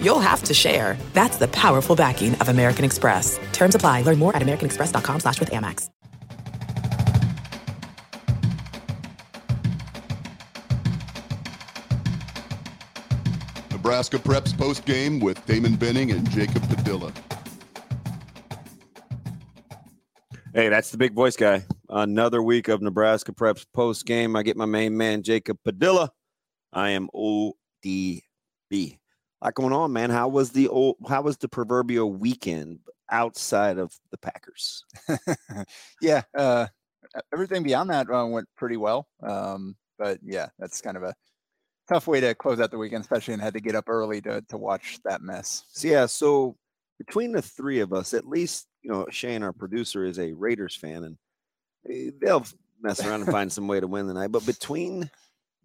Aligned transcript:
you'll 0.00 0.20
have 0.20 0.42
to 0.44 0.54
share. 0.54 0.96
That's 1.12 1.36
the 1.36 1.48
powerful 1.48 1.94
backing 1.94 2.34
of 2.36 2.48
American 2.48 2.84
Express. 2.84 3.38
Terms 3.52 3.74
apply. 3.74 4.02
Learn 4.02 4.18
more 4.18 4.34
at 4.34 4.42
americanexpress.com 4.42 5.20
slash 5.20 5.38
with 5.38 5.50
Amex. 5.50 5.90
Nebraska 13.86 14.18
Preps 14.18 14.58
post 14.58 14.84
game 14.84 15.20
with 15.20 15.46
Damon 15.46 15.76
Benning 15.76 16.10
and 16.10 16.28
Jacob 16.30 16.68
Padilla. 16.68 17.12
Hey, 20.52 20.68
that's 20.68 20.90
the 20.90 20.98
big 20.98 21.12
voice 21.12 21.36
guy. 21.36 21.62
Another 21.88 22.42
week 22.42 22.66
of 22.66 22.82
Nebraska 22.82 23.30
Preps 23.30 23.64
post 23.72 24.04
game. 24.04 24.34
I 24.34 24.42
get 24.42 24.56
my 24.56 24.64
main 24.66 24.96
man, 24.96 25.22
Jacob 25.22 25.58
Padilla. 25.64 26.10
I 26.72 26.90
am 26.90 27.08
ODB. 27.14 28.98
Lot 29.42 29.54
going 29.54 29.72
on, 29.72 29.92
man. 29.92 30.10
How 30.10 30.28
was 30.28 30.50
the 30.50 30.68
old, 30.68 30.96
how 31.08 31.22
was 31.22 31.36
the 31.36 31.48
proverbial 31.48 32.12
weekend 32.12 32.78
outside 33.10 33.78
of 33.78 33.94
the 34.10 34.18
Packers? 34.18 34.84
yeah, 36.00 36.22
uh, 36.34 36.66
everything 37.32 37.62
beyond 37.62 37.90
that 37.90 38.10
uh, 38.10 38.26
went 38.26 38.48
pretty 38.56 38.76
well. 38.76 39.06
Um, 39.22 39.76
but 39.98 40.18
yeah, 40.22 40.48
that's 40.58 40.80
kind 40.80 40.96
of 40.96 41.02
a 41.02 41.14
tough 41.88 42.06
way 42.06 42.20
to 42.20 42.34
close 42.34 42.60
out 42.60 42.70
the 42.70 42.78
weekend, 42.78 43.02
especially 43.02 43.34
and 43.34 43.42
had 43.42 43.54
to 43.54 43.60
get 43.60 43.74
up 43.74 43.88
early 43.88 44.20
to 44.22 44.42
to 44.48 44.56
watch 44.56 44.98
that 45.04 45.22
mess. 45.22 45.64
So, 45.68 45.88
yeah, 45.88 46.06
so 46.06 46.56
between 46.98 47.32
the 47.32 47.42
three 47.42 47.80
of 47.80 47.92
us, 47.92 48.14
at 48.14 48.26
least 48.26 48.66
you 48.82 48.90
know 48.90 49.06
Shane, 49.10 49.42
our 49.42 49.52
producer, 49.52 50.04
is 50.04 50.18
a 50.18 50.32
Raiders 50.32 50.76
fan, 50.76 51.04
and 51.04 51.16
eh, 51.90 52.10
they'll 52.20 52.46
mess 52.80 53.04
around 53.04 53.22
and 53.22 53.30
find 53.30 53.52
some 53.52 53.68
way 53.68 53.80
to 53.80 53.86
win 53.86 54.06
tonight. 54.06 54.32
But 54.32 54.46
between 54.46 55.10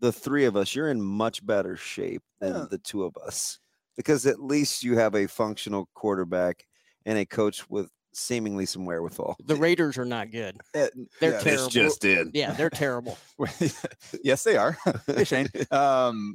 the 0.01 0.11
three 0.11 0.45
of 0.45 0.57
us, 0.57 0.75
you're 0.75 0.89
in 0.89 1.01
much 1.01 1.45
better 1.45 1.77
shape 1.77 2.23
than 2.39 2.53
Yeah. 2.53 2.65
the 2.69 2.77
two 2.79 3.03
of 3.03 3.15
us 3.17 3.59
because 3.95 4.25
at 4.25 4.41
least 4.41 4.83
you 4.83 4.97
have 4.97 5.15
a 5.15 5.27
functional 5.27 5.87
quarterback 5.93 6.65
and 7.05 7.17
a 7.17 7.25
coach 7.25 7.69
with 7.69 7.89
seemingly 8.13 8.65
some 8.65 8.85
wherewithal. 8.85 9.37
The 9.45 9.55
Raiders 9.55 9.97
are 9.97 10.05
not 10.05 10.31
good. 10.31 10.59
They're 10.73 10.89
yeah, 11.21 11.39
terrible. 11.39 11.69
just 11.69 12.03
in. 12.03 12.31
Yeah, 12.33 12.51
they're 12.53 12.69
terrible. 12.69 13.17
yes, 14.23 14.43
they 14.43 14.57
are. 14.57 14.77
hey, 15.07 15.23
Shane. 15.23 15.47
Um, 15.71 16.33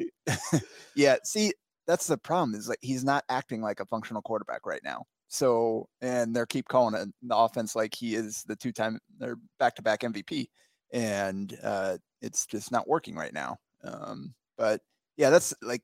yeah, 0.94 1.16
see, 1.24 1.52
that's 1.86 2.06
the 2.06 2.18
problem 2.18 2.54
is 2.54 2.68
like 2.68 2.78
he's 2.80 3.04
not 3.04 3.24
acting 3.28 3.60
like 3.62 3.80
a 3.80 3.86
functional 3.86 4.22
quarterback 4.22 4.64
right 4.64 4.82
now. 4.82 5.04
So, 5.28 5.88
and 6.00 6.34
they're 6.34 6.46
keep 6.46 6.68
calling 6.68 6.94
it 6.94 7.08
the 7.22 7.36
offense 7.36 7.74
like 7.76 7.94
he 7.94 8.14
is 8.14 8.44
the 8.46 8.54
two-time 8.56 8.98
or 9.20 9.36
back-to-back 9.58 10.00
MVP, 10.00 10.46
and 10.92 11.56
uh, 11.62 11.98
it's 12.26 12.46
just 12.46 12.72
not 12.72 12.88
working 12.88 13.14
right 13.16 13.32
now. 13.32 13.56
Um, 13.84 14.34
but 14.58 14.80
yeah, 15.16 15.30
that's 15.30 15.54
like 15.62 15.82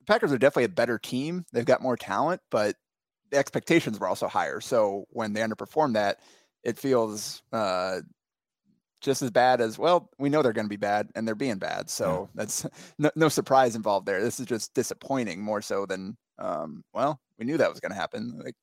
the 0.00 0.04
Packers 0.06 0.32
are 0.32 0.38
definitely 0.38 0.64
a 0.64 0.68
better 0.70 0.98
team. 0.98 1.44
They've 1.52 1.64
got 1.64 1.82
more 1.82 1.96
talent, 1.96 2.40
but 2.50 2.76
the 3.30 3.38
expectations 3.38 3.98
were 3.98 4.08
also 4.08 4.28
higher. 4.28 4.60
So 4.60 5.04
when 5.10 5.32
they 5.32 5.40
underperform 5.40 5.94
that, 5.94 6.18
it 6.64 6.78
feels 6.78 7.42
uh, 7.52 8.00
just 9.00 9.22
as 9.22 9.30
bad 9.30 9.60
as 9.60 9.78
well. 9.78 10.10
We 10.18 10.28
know 10.28 10.42
they're 10.42 10.52
going 10.52 10.66
to 10.66 10.70
be 10.70 10.76
bad, 10.76 11.08
and 11.14 11.26
they're 11.26 11.34
being 11.34 11.58
bad. 11.58 11.88
So 11.90 12.28
that's 12.34 12.66
no, 12.98 13.10
no 13.16 13.28
surprise 13.28 13.76
involved 13.76 14.06
there. 14.06 14.22
This 14.22 14.40
is 14.40 14.46
just 14.46 14.74
disappointing 14.74 15.40
more 15.42 15.62
so 15.62 15.86
than 15.86 16.16
um, 16.38 16.84
well, 16.92 17.20
we 17.38 17.44
knew 17.44 17.56
that 17.56 17.70
was 17.70 17.80
going 17.80 17.92
to 17.92 17.98
happen. 17.98 18.40
Like, 18.44 18.54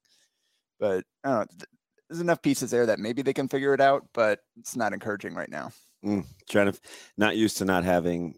but 0.79 1.03
I 1.23 1.29
don't 1.29 1.39
know. 1.39 1.45
th- 1.51 1.69
There's 2.09 2.21
enough 2.21 2.41
pieces 2.41 2.71
there 2.71 2.85
that 2.87 2.99
maybe 2.99 3.21
they 3.21 3.33
can 3.33 3.47
figure 3.47 3.73
it 3.73 3.81
out, 3.81 4.03
but 4.13 4.39
it's 4.57 4.75
not 4.75 4.93
encouraging 4.93 5.35
right 5.35 5.49
now. 5.49 5.71
Mm, 6.05 6.25
trying 6.49 6.71
to 6.71 6.79
not 7.17 7.35
used 7.35 7.57
to 7.57 7.65
not 7.65 7.83
having 7.83 8.35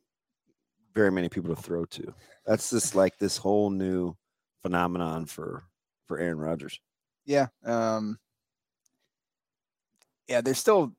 very 0.95 1.11
many 1.11 1.27
people 1.29 1.53
to 1.53 1.61
throw 1.61 1.85
to. 1.85 2.13
That's 2.45 2.69
just 2.69 2.95
like 2.95 3.17
this 3.19 3.35
whole 3.37 3.69
new 3.69 4.15
phenomenon 4.61 5.25
for 5.25 5.63
for 6.07 6.17
Aaron 6.17 6.39
Rodgers. 6.39 6.79
Yeah. 7.25 7.47
Um, 7.65 8.17
yeah, 10.27 10.41
there's 10.41 10.57
still, 10.59 10.93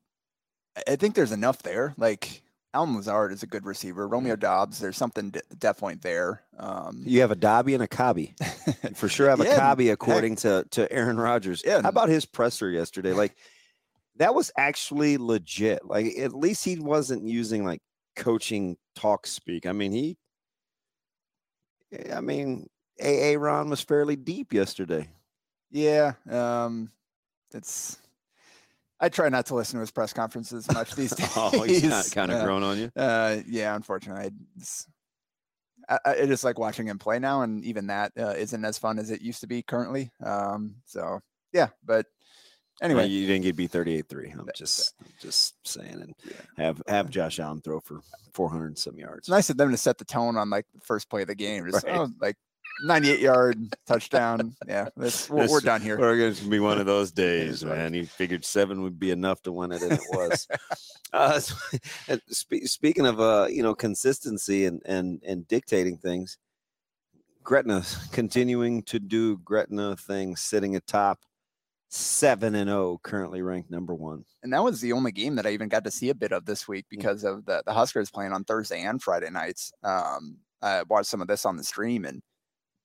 I- 0.86 0.96
think 0.96 1.14
there's 1.14 1.32
enough 1.32 1.62
there. 1.62 1.94
Like 1.96 2.42
Allen 2.74 2.94
Lazard 2.96 3.32
is 3.32 3.42
a 3.42 3.46
good 3.46 3.64
receiver. 3.64 4.06
Romeo 4.06 4.36
Doubs, 4.36 4.78
there's 4.78 4.96
something 4.96 5.30
de- 5.30 5.40
definitely 5.58 5.96
there. 5.96 6.42
Um, 6.58 7.02
You 7.06 7.20
have 7.22 7.30
a 7.30 7.34
Dobby 7.36 7.74
and 7.74 7.82
a 7.82 7.88
Cobby. 7.88 8.34
For 8.94 9.08
sure 9.08 9.30
have 9.30 9.40
a 9.40 9.44
Yeah, 9.44 9.56
Cobby 9.58 9.86
heck. 9.86 9.94
according 9.94 10.36
to 10.36 10.66
to 10.72 10.90
Aaron 10.92 11.16
Rodgers. 11.18 11.62
Yeah. 11.64 11.80
How 11.82 11.88
about 11.88 12.08
his 12.10 12.26
presser 12.26 12.70
yesterday? 12.70 13.12
Like 13.12 13.36
that 14.18 14.34
was 14.34 14.50
actually 14.56 15.16
legit. 15.16 15.84
Like 15.84 16.06
at 16.18 16.34
least 16.34 16.64
he 16.64 16.78
wasn't 16.78 17.24
using 17.26 17.64
like 17.64 17.80
coaching 18.16 18.76
talk 18.94 19.26
speak. 19.26 19.66
I 19.66 19.72
mean, 19.72 19.92
he 19.92 20.16
eh, 21.92 22.14
I 22.14 22.20
mean, 22.20 22.68
AA 23.02 23.34
Ron 23.38 23.70
was 23.70 23.80
fairly 23.80 24.16
deep 24.16 24.52
yesterday. 24.52 25.08
Yeah, 25.70 26.12
um, 26.30 26.90
it's. 27.54 27.98
I 29.00 29.08
try 29.08 29.28
not 29.28 29.46
to 29.46 29.54
listen 29.54 29.74
to 29.76 29.80
his 29.80 29.92
press 29.92 30.12
conferences 30.12 30.66
much 30.72 30.94
these 30.96 31.12
days. 31.14 31.30
Oh, 31.36 31.62
he's 31.62 31.84
not 31.84 32.10
kind 32.10 32.32
of 32.32 32.38
Uh, 32.38 32.44
grown 32.44 32.64
on 32.64 32.78
you. 32.78 32.90
Uh, 32.96 33.38
yeah, 33.46 33.76
unfortunately, 33.76 34.24
I, 34.24 34.26
it's- 34.56 34.86
I, 35.88 35.98
I 36.04 36.26
just 36.26 36.42
like 36.44 36.58
watching 36.58 36.88
him 36.88 36.98
play 36.98 37.18
now, 37.18 37.42
and 37.42 37.64
even 37.64 37.86
that 37.86 38.12
uh, 38.18 38.34
isn't 38.36 38.64
as 38.64 38.76
fun 38.76 38.98
as 38.98 39.10
it 39.10 39.22
used 39.22 39.40
to 39.40 39.46
be 39.46 39.62
currently. 39.62 40.10
Um, 40.22 40.74
so 40.84 41.20
yeah, 41.52 41.68
but 41.84 42.06
Anyway, 42.80 43.06
you 43.06 43.26
didn't 43.26 43.42
get 43.42 43.56
beat 43.56 43.72
38-3. 43.72 44.38
I'm 44.38 44.48
just 44.54 44.94
just 45.20 45.54
saying 45.66 46.00
and 46.00 46.14
have 46.56 46.80
have 46.86 47.10
Josh 47.10 47.40
Allen 47.40 47.60
throw 47.60 47.80
for 47.80 48.00
400 48.34 48.78
some 48.78 48.96
yards. 48.98 49.20
it's 49.20 49.28
nice 49.28 49.50
of 49.50 49.56
them 49.56 49.70
to 49.72 49.76
set 49.76 49.98
the 49.98 50.04
tone 50.04 50.36
on 50.36 50.48
like 50.48 50.66
the 50.72 50.80
first 50.80 51.10
play 51.10 51.22
of 51.22 51.28
the 51.28 51.34
game. 51.34 51.68
Just 51.70 51.84
Right. 51.84 51.96
oh, 51.96 52.08
like 52.20 52.36
98 52.84 53.18
yard 53.18 53.74
touchdown. 53.86 54.54
Yeah, 54.66 54.88
that's, 54.96 55.28
we're, 55.28 55.48
we're 55.48 55.60
done 55.60 55.80
here. 55.80 55.98
We're 55.98 56.16
going 56.16 56.34
to 56.34 56.44
be 56.48 56.60
one 56.60 56.78
of 56.78 56.86
those 56.86 57.10
days, 57.26 57.64
man. 57.64 57.92
He 57.94 58.04
figured 58.04 58.44
seven 58.44 58.82
would 58.82 59.00
be 59.00 59.10
enough 59.10 59.42
to 59.42 59.52
win 59.52 59.72
it, 59.72 59.82
and 59.82 59.92
it 59.92 60.00
was. 60.12 60.46
uh, 61.12 61.40
spe- 62.28 62.64
speaking 62.64 63.06
of, 63.06 63.20
uh, 63.20 63.46
you 63.50 63.62
know, 63.64 63.74
consistency 63.74 64.66
and 64.66 64.80
and 64.86 65.20
and 65.26 65.48
dictating 65.48 65.96
things, 65.96 66.38
Gretna 67.42 67.82
continuing 68.12 68.82
to 68.84 69.00
do 69.00 69.38
Gretna 69.38 69.96
things, 69.96 70.40
sitting 70.40 70.76
atop 70.76 71.18
seven 71.88 72.54
and 72.54 72.68
zero, 72.68 72.98
currently 73.02 73.42
ranked 73.42 73.70
number 73.70 73.94
one. 73.94 74.24
and 74.42 74.52
that 74.52 74.62
was 74.64 74.80
the 74.80 74.92
only 74.92 75.12
game 75.12 75.36
that 75.36 75.46
I 75.46 75.50
even 75.50 75.68
got 75.68 75.84
to 75.84 75.90
see 75.90 76.10
a 76.10 76.14
bit 76.14 76.32
of 76.32 76.44
this 76.44 76.68
week 76.68 76.86
because 76.90 77.24
of 77.24 77.44
the 77.46 77.62
the 77.66 77.72
Huskers 77.72 78.10
playing 78.10 78.32
on 78.32 78.44
Thursday 78.44 78.82
and 78.82 79.02
Friday 79.02 79.30
nights. 79.30 79.72
Um, 79.82 80.38
I 80.62 80.82
watched 80.88 81.08
some 81.08 81.22
of 81.22 81.28
this 81.28 81.44
on 81.46 81.56
the 81.56 81.64
stream 81.64 82.04
and 82.04 82.22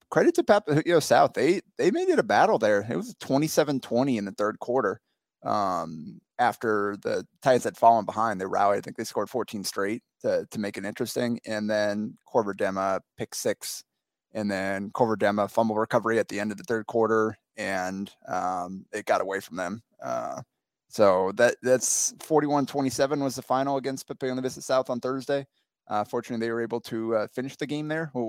credit 0.10 0.36
to 0.36 0.44
Papio 0.44 1.02
South. 1.02 1.34
They 1.34 1.62
they 1.78 1.92
made 1.92 2.10
it 2.10 2.20
a 2.20 2.24
battle 2.24 2.60
there. 2.60 2.86
It 2.90 2.96
was 2.96 3.16
27-20 3.16 4.18
in 4.18 4.26
the 4.26 4.32
third 4.32 4.60
quarter. 4.60 5.02
Um, 5.44 6.22
after 6.40 6.96
the 7.02 7.26
Titans 7.42 7.64
had 7.66 7.78
fallen 7.78 8.06
behind, 8.06 8.40
they 8.40 8.46
rallied. 8.46 8.78
I 8.80 8.82
think 8.82 8.98
they 8.98 9.04
scored 9.04 9.30
14 9.30 9.64
straight 9.64 10.02
to, 10.22 10.48
to 10.50 10.60
make 10.60 10.78
it 10.78 10.86
interesting. 10.86 11.40
And 11.46 11.70
then 11.70 12.18
Corver 12.26 12.54
Dema 12.54 13.00
pick 13.18 13.36
six, 13.36 13.84
and 14.34 14.50
then 14.50 14.90
Corver 14.92 15.18
Dema 15.18 15.50
fumble 15.50 15.76
recovery 15.76 16.20
at 16.20 16.28
the 16.28 16.40
end 16.40 16.52
of 16.52 16.58
the 16.58 16.64
third 16.64 16.88
quarter, 16.88 17.38
and 17.58 18.12
um, 18.28 18.86
it 18.92 19.06
got 19.06 19.22
away 19.22 19.40
from 19.40 19.58
them. 19.58 19.82
Uh, 20.02 20.42
so 20.90 21.32
that 21.38 21.56
that's 21.64 22.14
41-27 22.20 23.24
was 23.24 23.36
the 23.36 23.42
final 23.42 23.78
against 23.78 24.08
Papillion 24.08 24.42
Vista 24.42 24.62
South 24.62 24.90
on 24.90 25.00
Thursday. 25.00 25.46
Uh, 25.88 26.04
fortunately, 26.04 26.46
they 26.46 26.52
were 26.52 26.62
able 26.62 26.80
to 26.82 27.16
uh, 27.16 27.28
finish 27.34 27.56
the 27.58 27.68
game 27.68 27.88
there. 27.88 28.12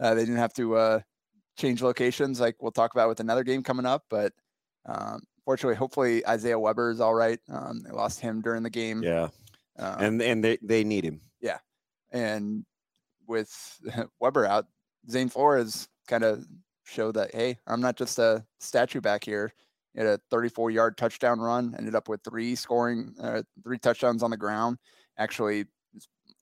Uh, 0.00 0.14
they 0.14 0.22
didn't 0.22 0.36
have 0.36 0.54
to 0.54 0.76
uh, 0.76 1.00
change 1.58 1.82
locations 1.82 2.40
like 2.40 2.56
we'll 2.62 2.72
talk 2.72 2.94
about 2.94 3.08
with 3.08 3.20
another 3.20 3.44
game 3.44 3.62
coming 3.62 3.84
up. 3.84 4.04
But 4.08 4.32
um, 4.86 5.20
fortunately, 5.44 5.76
hopefully 5.76 6.26
Isaiah 6.26 6.58
Weber 6.58 6.90
is 6.90 7.00
all 7.00 7.14
right. 7.14 7.38
Um, 7.50 7.80
they 7.82 7.90
lost 7.90 8.20
him 8.20 8.40
during 8.40 8.62
the 8.62 8.70
game. 8.70 9.02
Yeah, 9.02 9.28
Um, 9.78 10.00
and 10.00 10.22
and 10.22 10.44
they 10.44 10.58
they 10.62 10.84
need 10.84 11.04
him. 11.04 11.20
Yeah, 11.40 11.58
and 12.12 12.64
with 13.26 13.52
Weber 14.20 14.46
out, 14.46 14.66
Zane 15.08 15.28
Flores 15.28 15.88
kind 16.08 16.24
of 16.24 16.44
showed 16.84 17.14
that 17.14 17.34
hey, 17.34 17.58
I'm 17.66 17.80
not 17.80 17.96
just 17.96 18.18
a 18.18 18.44
statue 18.58 19.00
back 19.00 19.24
here. 19.24 19.52
He 19.94 20.00
had 20.00 20.08
a 20.08 20.20
34 20.30 20.70
yard 20.70 20.96
touchdown 20.96 21.40
run, 21.40 21.74
ended 21.76 21.94
up 21.94 22.08
with 22.08 22.20
three 22.22 22.54
scoring, 22.54 23.14
uh, 23.20 23.42
three 23.62 23.78
touchdowns 23.78 24.22
on 24.22 24.30
the 24.30 24.36
ground. 24.36 24.78
Actually, 25.18 25.66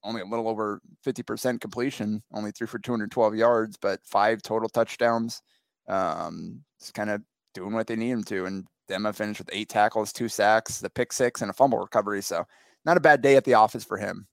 only 0.04 0.20
a 0.20 0.24
little 0.24 0.48
over 0.48 0.80
50% 1.06 1.60
completion, 1.60 2.22
only 2.32 2.50
threw 2.50 2.66
for 2.66 2.78
212 2.78 3.34
yards, 3.34 3.76
but 3.76 4.00
five 4.04 4.42
total 4.42 4.68
touchdowns. 4.68 5.42
Um, 5.88 6.62
it's 6.78 6.92
kind 6.92 7.10
of 7.10 7.22
doing 7.54 7.72
what 7.72 7.86
they 7.86 7.96
need 7.96 8.10
him 8.10 8.24
to. 8.24 8.44
And 8.46 8.66
Demma 8.88 9.14
finished 9.14 9.40
with 9.40 9.50
eight 9.52 9.68
tackles, 9.68 10.12
two 10.12 10.28
sacks, 10.28 10.78
the 10.78 10.90
pick 10.90 11.12
six, 11.12 11.42
and 11.42 11.50
a 11.50 11.54
fumble 11.54 11.78
recovery. 11.78 12.22
So 12.22 12.44
not 12.84 12.96
a 12.96 13.00
bad 13.00 13.22
day 13.22 13.36
at 13.36 13.44
the 13.44 13.54
office 13.54 13.84
for 13.84 13.96
him. 13.96 14.26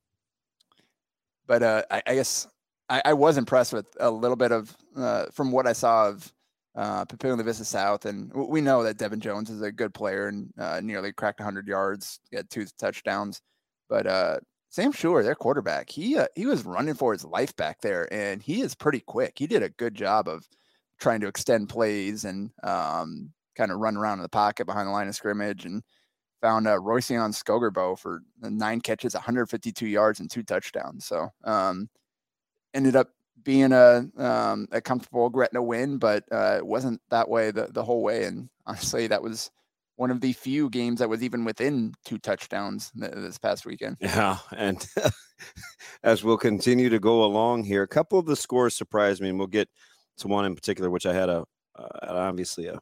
But 1.47 1.63
uh, 1.63 1.83
I, 1.89 2.01
I 2.07 2.15
guess 2.15 2.47
I, 2.89 3.01
I, 3.05 3.13
was 3.13 3.37
impressed 3.37 3.73
with 3.73 3.87
a 3.99 4.09
little 4.09 4.35
bit 4.35 4.51
of 4.51 4.75
uh, 4.95 5.25
from 5.31 5.51
what 5.51 5.67
I 5.67 5.73
saw 5.73 6.09
of 6.09 6.31
uh, 6.75 7.05
Papillion 7.05 7.43
Vista 7.43 7.65
South, 7.65 8.05
and 8.05 8.31
we 8.33 8.61
know 8.61 8.83
that 8.83 8.97
Devin 8.97 9.21
Jones 9.21 9.49
is 9.49 9.61
a 9.61 9.71
good 9.71 9.93
player 9.93 10.27
and 10.27 10.53
uh, 10.57 10.81
nearly 10.83 11.13
cracked 11.13 11.39
100 11.39 11.67
yards, 11.67 12.19
had 12.33 12.49
two 12.49 12.65
touchdowns. 12.77 13.41
But 13.89 14.07
uh, 14.07 14.39
Sam 14.69 14.91
Schuler, 14.91 15.23
their 15.23 15.35
quarterback, 15.35 15.89
he 15.89 16.17
uh, 16.17 16.27
he 16.35 16.45
was 16.45 16.65
running 16.65 16.95
for 16.95 17.13
his 17.13 17.23
life 17.23 17.55
back 17.55 17.81
there, 17.81 18.11
and 18.13 18.41
he 18.41 18.61
is 18.61 18.75
pretty 18.75 18.99
quick. 18.99 19.33
He 19.37 19.47
did 19.47 19.63
a 19.63 19.69
good 19.69 19.95
job 19.95 20.27
of 20.27 20.47
trying 20.99 21.21
to 21.21 21.27
extend 21.27 21.69
plays 21.69 22.25
and 22.25 22.51
um, 22.63 23.31
kind 23.55 23.71
of 23.71 23.79
run 23.79 23.97
around 23.97 24.19
in 24.19 24.23
the 24.23 24.29
pocket 24.29 24.65
behind 24.65 24.87
the 24.87 24.91
line 24.91 25.07
of 25.07 25.15
scrimmage, 25.15 25.65
and 25.65 25.81
found 26.41 26.67
uh, 26.67 26.77
Royceon 26.77 27.31
Skogerbo 27.33 27.97
for 27.97 28.21
nine 28.41 28.81
catches, 28.81 29.13
152 29.13 29.87
yards, 29.87 30.19
and 30.19 30.29
two 30.29 30.43
touchdowns. 30.43 31.05
So 31.05 31.29
um, 31.45 31.89
ended 32.75 32.95
up 32.95 33.09
being 33.43 33.71
a 33.71 34.07
um, 34.17 34.67
a 34.71 34.81
comfortable 34.81 35.29
Gretna 35.29 35.61
win, 35.63 35.97
but 35.97 36.25
uh, 36.31 36.55
it 36.57 36.65
wasn't 36.65 37.01
that 37.09 37.29
way 37.29 37.51
the, 37.51 37.67
the 37.71 37.83
whole 37.83 38.03
way. 38.03 38.25
And 38.25 38.49
honestly, 38.65 39.07
that 39.07 39.23
was 39.23 39.49
one 39.95 40.11
of 40.11 40.19
the 40.19 40.33
few 40.33 40.69
games 40.69 40.99
that 40.99 41.09
was 41.09 41.23
even 41.23 41.45
within 41.45 41.93
two 42.03 42.17
touchdowns 42.17 42.91
this 42.95 43.37
past 43.37 43.65
weekend. 43.65 43.97
Yeah, 44.01 44.37
and 44.55 44.85
as 46.03 46.23
we'll 46.23 46.37
continue 46.37 46.89
to 46.89 46.99
go 46.99 47.23
along 47.23 47.63
here, 47.63 47.83
a 47.83 47.87
couple 47.87 48.19
of 48.19 48.25
the 48.25 48.35
scores 48.35 48.75
surprised 48.75 49.21
me, 49.21 49.29
and 49.29 49.39
we'll 49.39 49.47
get 49.47 49.69
to 50.17 50.27
one 50.27 50.45
in 50.45 50.55
particular, 50.55 50.89
which 50.89 51.05
I 51.05 51.13
had 51.13 51.29
a 51.29 51.45
uh, 51.77 51.87
obviously 52.03 52.67
a 52.67 52.79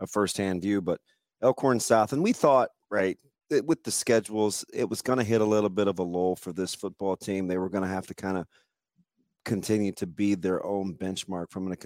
a 0.00 0.06
firsthand 0.06 0.62
view, 0.62 0.80
but 0.80 1.00
Elkhorn 1.42 1.78
South, 1.78 2.12
and 2.12 2.22
we 2.22 2.32
thought 2.32 2.70
right 2.90 3.18
with 3.64 3.82
the 3.82 3.90
schedules, 3.90 4.64
it 4.72 4.88
was 4.88 5.02
going 5.02 5.18
to 5.18 5.24
hit 5.24 5.40
a 5.40 5.44
little 5.44 5.68
bit 5.68 5.88
of 5.88 5.98
a 5.98 6.02
lull 6.02 6.36
for 6.36 6.52
this 6.52 6.74
football 6.74 7.16
team. 7.16 7.48
They 7.48 7.58
were 7.58 7.68
going 7.68 7.82
to 7.82 7.88
have 7.90 8.06
to 8.06 8.14
kind 8.14 8.38
of 8.38 8.46
continue 9.44 9.92
to 9.92 10.06
be 10.06 10.34
their 10.34 10.64
own 10.64 10.94
benchmark 10.94 11.50
from 11.50 11.70
a 11.70 11.76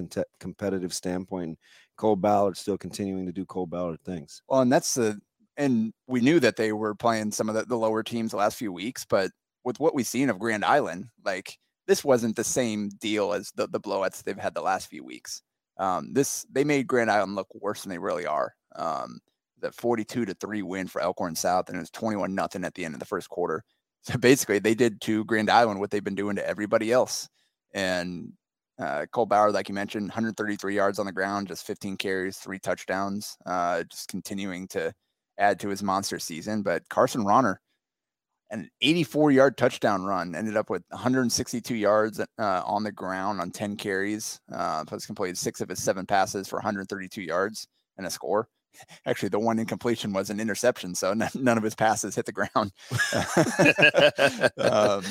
competitive 0.41 0.93
standpoint. 0.93 1.59
Cole 1.97 2.17
Ballard 2.17 2.57
still 2.57 2.79
continuing 2.79 3.27
to 3.27 3.33
do 3.33 3.45
Cole 3.45 3.67
Ballard 3.67 4.01
things. 4.05 4.43
Well, 4.49 4.61
and 4.61 4.73
that's 4.73 4.95
the 4.95 5.21
and 5.57 5.93
we 6.09 6.21
knew 6.21 6.41
that 6.41 6.57
they 6.57 6.73
were 6.73 6.95
playing 6.95 7.31
some 7.31 7.49
of 7.49 7.55
the, 7.55 7.65
the 7.65 7.77
lower 7.77 8.03
teams 8.03 8.33
the 8.33 8.37
last 8.37 8.57
few 8.57 8.73
weeks, 8.73 9.05
but 9.05 9.31
with 9.65 9.79
what 9.79 9.95
we've 9.95 10.07
seen 10.07 10.29
of 10.29 10.39
Grand 10.39 10.65
Island, 10.65 11.07
like 11.25 11.57
this 11.87 12.05
wasn't 12.05 12.37
the 12.37 12.45
same 12.45 12.89
deal 13.01 13.33
as 13.33 13.53
the 13.55 13.67
the 13.69 13.81
blowouts 13.81 14.23
they've 14.23 14.37
had 14.37 14.55
the 14.55 14.63
last 14.63 14.89
few 14.89 15.05
weeks. 15.05 15.43
Um, 15.79 16.13
this 16.13 16.47
they 16.51 16.65
made 16.65 16.87
Grand 16.87 17.11
Island 17.11 17.35
look 17.35 17.49
worse 17.55 17.83
than 17.83 17.91
they 17.91 17.99
really 17.99 18.27
are. 18.27 18.55
Um, 18.77 19.21
the 19.61 19.73
42 19.73 20.27
to 20.27 20.35
3 20.35 20.63
win 20.63 20.89
for 20.89 21.01
Elkhorn 21.01 21.35
South, 21.35 21.69
and 21.69 21.77
it 21.77 21.81
was 21.81 21.91
21 21.91 22.35
nothing 22.35 22.65
at 22.65 22.75
the 22.75 22.85
end 22.85 22.95
of 22.95 23.01
the 23.01 23.07
first 23.07 23.29
quarter. 23.29 23.63
So 24.07 24.19
basically, 24.19 24.59
they 24.59 24.75
did 24.75 25.01
to 25.01 25.25
Grand 25.25 25.49
Island 25.49 25.81
what 25.81 25.91
they've 25.91 26.05
been 26.05 26.15
doing 26.15 26.37
to 26.37 26.47
everybody 26.47 26.93
else. 26.93 27.27
And 27.75 28.33
uh, 28.79 29.07
Cole 29.13 29.27
Ballard, 29.27 29.53
like 29.53 29.69
you 29.69 29.75
mentioned, 29.75 30.09
133 30.09 30.75
yards 30.75 30.99
on 30.99 31.07
the 31.07 31.13
ground, 31.13 31.49
just 31.49 31.67
15 31.67 31.97
carries, 31.97 32.39
three 32.39 32.59
touchdowns, 32.59 33.37
uh, 33.47 33.85
just 33.85 34.09
continuing 34.09 34.67
to 34.69 34.93
add 35.39 35.61
to 35.61 35.69
his 35.69 35.83
monster 35.83 36.19
season. 36.19 36.63
But 36.63 36.89
Carson 36.89 37.25
Ronner, 37.25 37.61
an 38.51 38.69
84 38.81 39.31
yard 39.33 39.57
touchdown 39.57 40.05
run, 40.05 40.35
ended 40.35 40.57
up 40.57 40.71
with 40.71 40.83
162 40.89 41.75
yards 41.75 42.21
uh, 42.21 42.63
on 42.65 42.83
the 42.83 42.93
ground 42.93 43.41
on 43.41 43.51
10 43.51 43.77
carries. 43.77 44.41
Uh, 44.53 44.85
plus 44.85 45.07
completed 45.07 45.39
six 45.39 45.61
of 45.61 45.69
his 45.69 45.83
seven 45.83 46.07
passes 46.07 46.49
for 46.49 46.57
132 46.57 47.23
yards 47.23 47.67
and 47.97 48.07
a 48.07 48.11
score 48.11 48.49
actually 49.07 49.29
the 49.29 49.39
one 49.39 49.59
incompletion 49.59 50.13
was 50.13 50.31
an 50.31 50.41
interception 50.41 50.95
so 50.95 51.15
none 51.35 51.59
of 51.59 51.65
his 51.65 51.75
passes 51.75 52.15
hit 52.15 52.27
the 52.27 52.33
ground 52.33 52.55
um, 54.59 55.03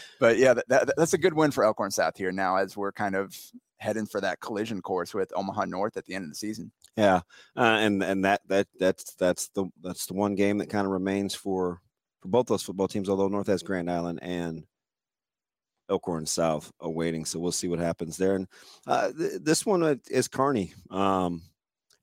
but 0.20 0.38
yeah 0.38 0.54
that, 0.54 0.64
that, 0.68 0.90
that's 0.96 1.12
a 1.12 1.18
good 1.18 1.34
win 1.34 1.50
for 1.50 1.64
elkhorn 1.64 1.90
south 1.90 2.16
here 2.16 2.32
now 2.32 2.56
as 2.56 2.76
we're 2.76 2.92
kind 2.92 3.14
of 3.14 3.34
heading 3.78 4.06
for 4.06 4.20
that 4.20 4.40
collision 4.40 4.80
course 4.82 5.14
with 5.14 5.32
omaha 5.36 5.64
north 5.64 5.96
at 5.96 6.04
the 6.06 6.14
end 6.14 6.24
of 6.24 6.30
the 6.30 6.36
season 6.36 6.70
yeah 6.96 7.20
uh, 7.56 7.78
and 7.80 8.02
and 8.02 8.24
that 8.24 8.40
that 8.46 8.66
that's 8.78 9.14
that's 9.14 9.48
the 9.48 9.66
that's 9.82 10.06
the 10.06 10.14
one 10.14 10.34
game 10.34 10.58
that 10.58 10.68
kind 10.68 10.86
of 10.86 10.92
remains 10.92 11.34
for 11.34 11.80
for 12.20 12.28
both 12.28 12.46
those 12.46 12.62
football 12.62 12.88
teams 12.88 13.08
although 13.08 13.28
north 13.28 13.46
has 13.46 13.62
grand 13.62 13.90
island 13.90 14.18
and 14.22 14.64
Elkhorn 15.90 16.24
South 16.24 16.72
awaiting. 16.80 17.24
So 17.24 17.38
we'll 17.38 17.52
see 17.52 17.68
what 17.68 17.80
happens 17.80 18.16
there. 18.16 18.36
And 18.36 18.46
uh, 18.86 19.10
th- 19.12 19.42
this 19.42 19.66
one 19.66 19.82
uh, 19.82 19.96
is 20.08 20.28
Kearney. 20.28 20.72
Um, 20.88 21.42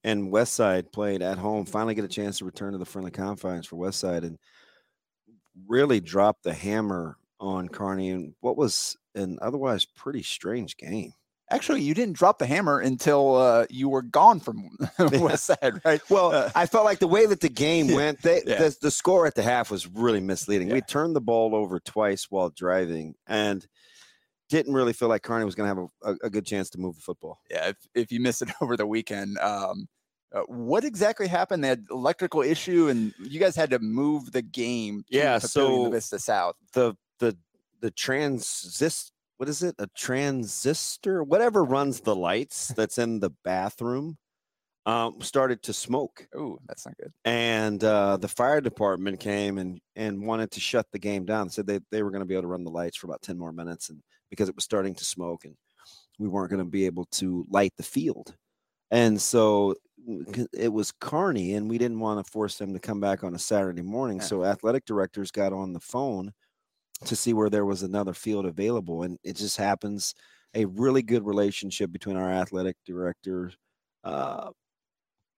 and 0.07 0.31
Westside 0.31 0.93
played 0.93 1.21
at 1.21 1.37
home. 1.37 1.65
Finally, 1.65 1.93
get 1.93 2.05
a 2.05 2.07
chance 2.07 2.37
to 2.37 2.45
return 2.45 2.71
to 2.71 2.77
the 2.77 2.85
friendly 2.85 3.11
confines 3.11 3.67
for 3.67 3.75
Westside 3.75 4.23
and 4.23 4.39
really 5.67 5.99
drop 5.99 6.41
the 6.43 6.53
hammer 6.53 7.17
on 7.41 7.67
Kearney 7.67 8.11
and 8.11 8.33
what 8.39 8.55
was 8.55 8.95
an 9.15 9.37
otherwise 9.41 9.83
pretty 9.83 10.23
strange 10.23 10.77
game. 10.77 11.11
Actually, 11.49 11.81
you 11.81 11.93
didn't 11.93 12.15
drop 12.15 12.39
the 12.39 12.45
hammer 12.45 12.79
until 12.79 13.35
uh, 13.35 13.65
you 13.69 13.89
were 13.89 14.01
gone 14.01 14.39
from 14.39 14.69
Westside, 14.97 15.83
right? 15.83 16.01
Well, 16.09 16.31
uh, 16.31 16.51
I 16.55 16.67
felt 16.67 16.85
like 16.85 16.99
the 16.99 17.07
way 17.07 17.25
that 17.25 17.41
the 17.41 17.49
game 17.49 17.87
went, 17.93 18.21
they, 18.21 18.41
yeah. 18.45 18.59
the, 18.59 18.77
the, 18.81 18.91
score 18.91 19.27
at 19.27 19.35
the 19.35 19.43
half 19.43 19.69
was 19.69 19.87
really 19.87 20.21
misleading. 20.21 20.69
Yeah. 20.69 20.75
We 20.75 20.81
turned 20.81 21.17
the 21.17 21.21
ball 21.21 21.53
over 21.53 21.81
twice 21.81 22.27
while 22.29 22.49
driving, 22.49 23.15
and 23.27 23.65
didn't 24.49 24.73
really 24.73 24.93
feel 24.93 25.09
like 25.09 25.23
Kearney 25.23 25.45
was 25.45 25.55
going 25.55 25.69
to 25.69 25.81
have 25.81 25.89
a, 26.01 26.11
a, 26.11 26.27
a, 26.27 26.29
good 26.29 26.45
chance 26.45 26.69
to 26.71 26.79
move 26.79 26.95
the 26.95 27.01
football. 27.01 27.39
Yeah, 27.49 27.69
if, 27.69 27.77
if 27.93 28.11
you 28.11 28.21
missed 28.21 28.41
it 28.41 28.49
over 28.61 28.77
the 28.77 28.87
weekend, 28.87 29.37
um, 29.39 29.87
uh, 30.33 30.41
what 30.47 30.83
exactly 30.83 31.27
happened? 31.27 31.63
That 31.63 31.79
electrical 31.89 32.41
issue, 32.41 32.89
and 32.89 33.13
you 33.19 33.39
guys 33.39 33.55
had 33.55 33.69
to 33.71 33.79
move 33.79 34.31
the 34.31 34.41
game. 34.41 35.03
yeah, 35.09 35.37
so 35.37 35.89
Vista 35.89 36.19
South. 36.19 36.55
The 36.73 36.95
the 37.19 37.37
the 37.79 37.91
transist 37.91 39.11
what 39.37 39.49
is 39.49 39.63
it? 39.63 39.75
A 39.79 39.87
transistor, 39.95 41.23
whatever 41.23 41.63
runs 41.63 42.01
the 42.01 42.15
lights 42.15 42.67
that's 42.75 42.97
in 42.97 43.19
the 43.19 43.29
bathroom, 43.43 44.17
um, 44.85 45.21
started 45.21 45.61
to 45.63 45.73
smoke. 45.73 46.27
Oh, 46.35 46.59
that's 46.67 46.85
not 46.85 46.97
good. 46.97 47.11
And 47.25 47.83
uh, 47.83 48.17
the 48.17 48.27
fire 48.27 48.61
department 48.61 49.19
came 49.19 49.57
and 49.57 49.79
and 49.95 50.25
wanted 50.25 50.51
to 50.51 50.59
shut 50.59 50.87
the 50.91 50.99
game 50.99 51.25
down. 51.25 51.49
Said 51.49 51.67
they 51.67 51.79
they 51.91 52.03
were 52.03 52.11
going 52.11 52.21
to 52.21 52.25
be 52.25 52.33
able 52.33 52.43
to 52.43 52.47
run 52.49 52.63
the 52.63 52.71
lights 52.71 52.97
for 52.97 53.07
about 53.07 53.21
ten 53.21 53.37
more 53.37 53.51
minutes, 53.51 53.89
and 53.89 54.01
because 54.29 54.49
it 54.49 54.55
was 54.55 54.65
starting 54.65 54.95
to 54.95 55.05
smoke, 55.05 55.45
and 55.45 55.55
we 56.19 56.27
weren't 56.27 56.49
going 56.49 56.63
to 56.63 56.69
be 56.69 56.85
able 56.85 57.05
to 57.05 57.45
light 57.49 57.73
the 57.77 57.83
field. 57.83 58.35
And 58.89 59.21
so 59.21 59.75
it 60.53 60.71
was 60.71 60.93
Kearney, 60.99 61.53
and 61.53 61.69
we 61.69 61.77
didn't 61.77 61.99
want 61.99 62.25
to 62.25 62.31
force 62.31 62.57
them 62.57 62.73
to 62.73 62.79
come 62.79 62.99
back 62.99 63.23
on 63.23 63.35
a 63.35 63.39
Saturday 63.39 63.81
morning. 63.81 64.17
Yeah. 64.17 64.23
So 64.23 64.45
athletic 64.45 64.85
directors 64.85 65.31
got 65.31 65.53
on 65.53 65.73
the 65.73 65.79
phone 65.79 66.31
to 67.05 67.15
see 67.15 67.33
where 67.33 67.49
there 67.49 67.65
was 67.65 67.83
another 67.83 68.13
field 68.13 68.45
available, 68.45 69.03
and 69.03 69.17
it 69.23 69.35
just 69.35 69.57
happens 69.57 70.15
a 70.53 70.65
really 70.65 71.01
good 71.01 71.25
relationship 71.25 71.91
between 71.91 72.15
our 72.15 72.31
athletic 72.31 72.77
director, 72.85 73.51
uh, 74.03 74.49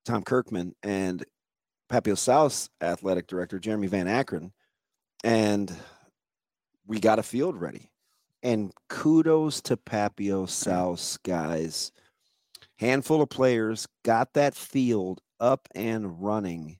Tom 0.05 0.23
Kirkman, 0.23 0.75
and 0.83 1.25
Papio 1.91 2.17
South's 2.17 2.69
athletic 2.81 3.27
director, 3.27 3.59
Jeremy 3.59 3.87
Van 3.87 4.07
Akron, 4.07 4.53
and 5.23 5.75
we 6.85 6.99
got 6.99 7.19
a 7.19 7.23
field 7.23 7.59
ready. 7.59 7.89
And 8.43 8.71
kudos 8.87 9.61
to 9.63 9.75
Papio 9.75 10.47
South's 10.47 11.17
guys 11.17 11.91
handful 12.79 13.21
of 13.21 13.29
players 13.29 13.87
got 14.03 14.33
that 14.33 14.55
field 14.55 15.21
up 15.39 15.67
and 15.75 16.21
running 16.23 16.77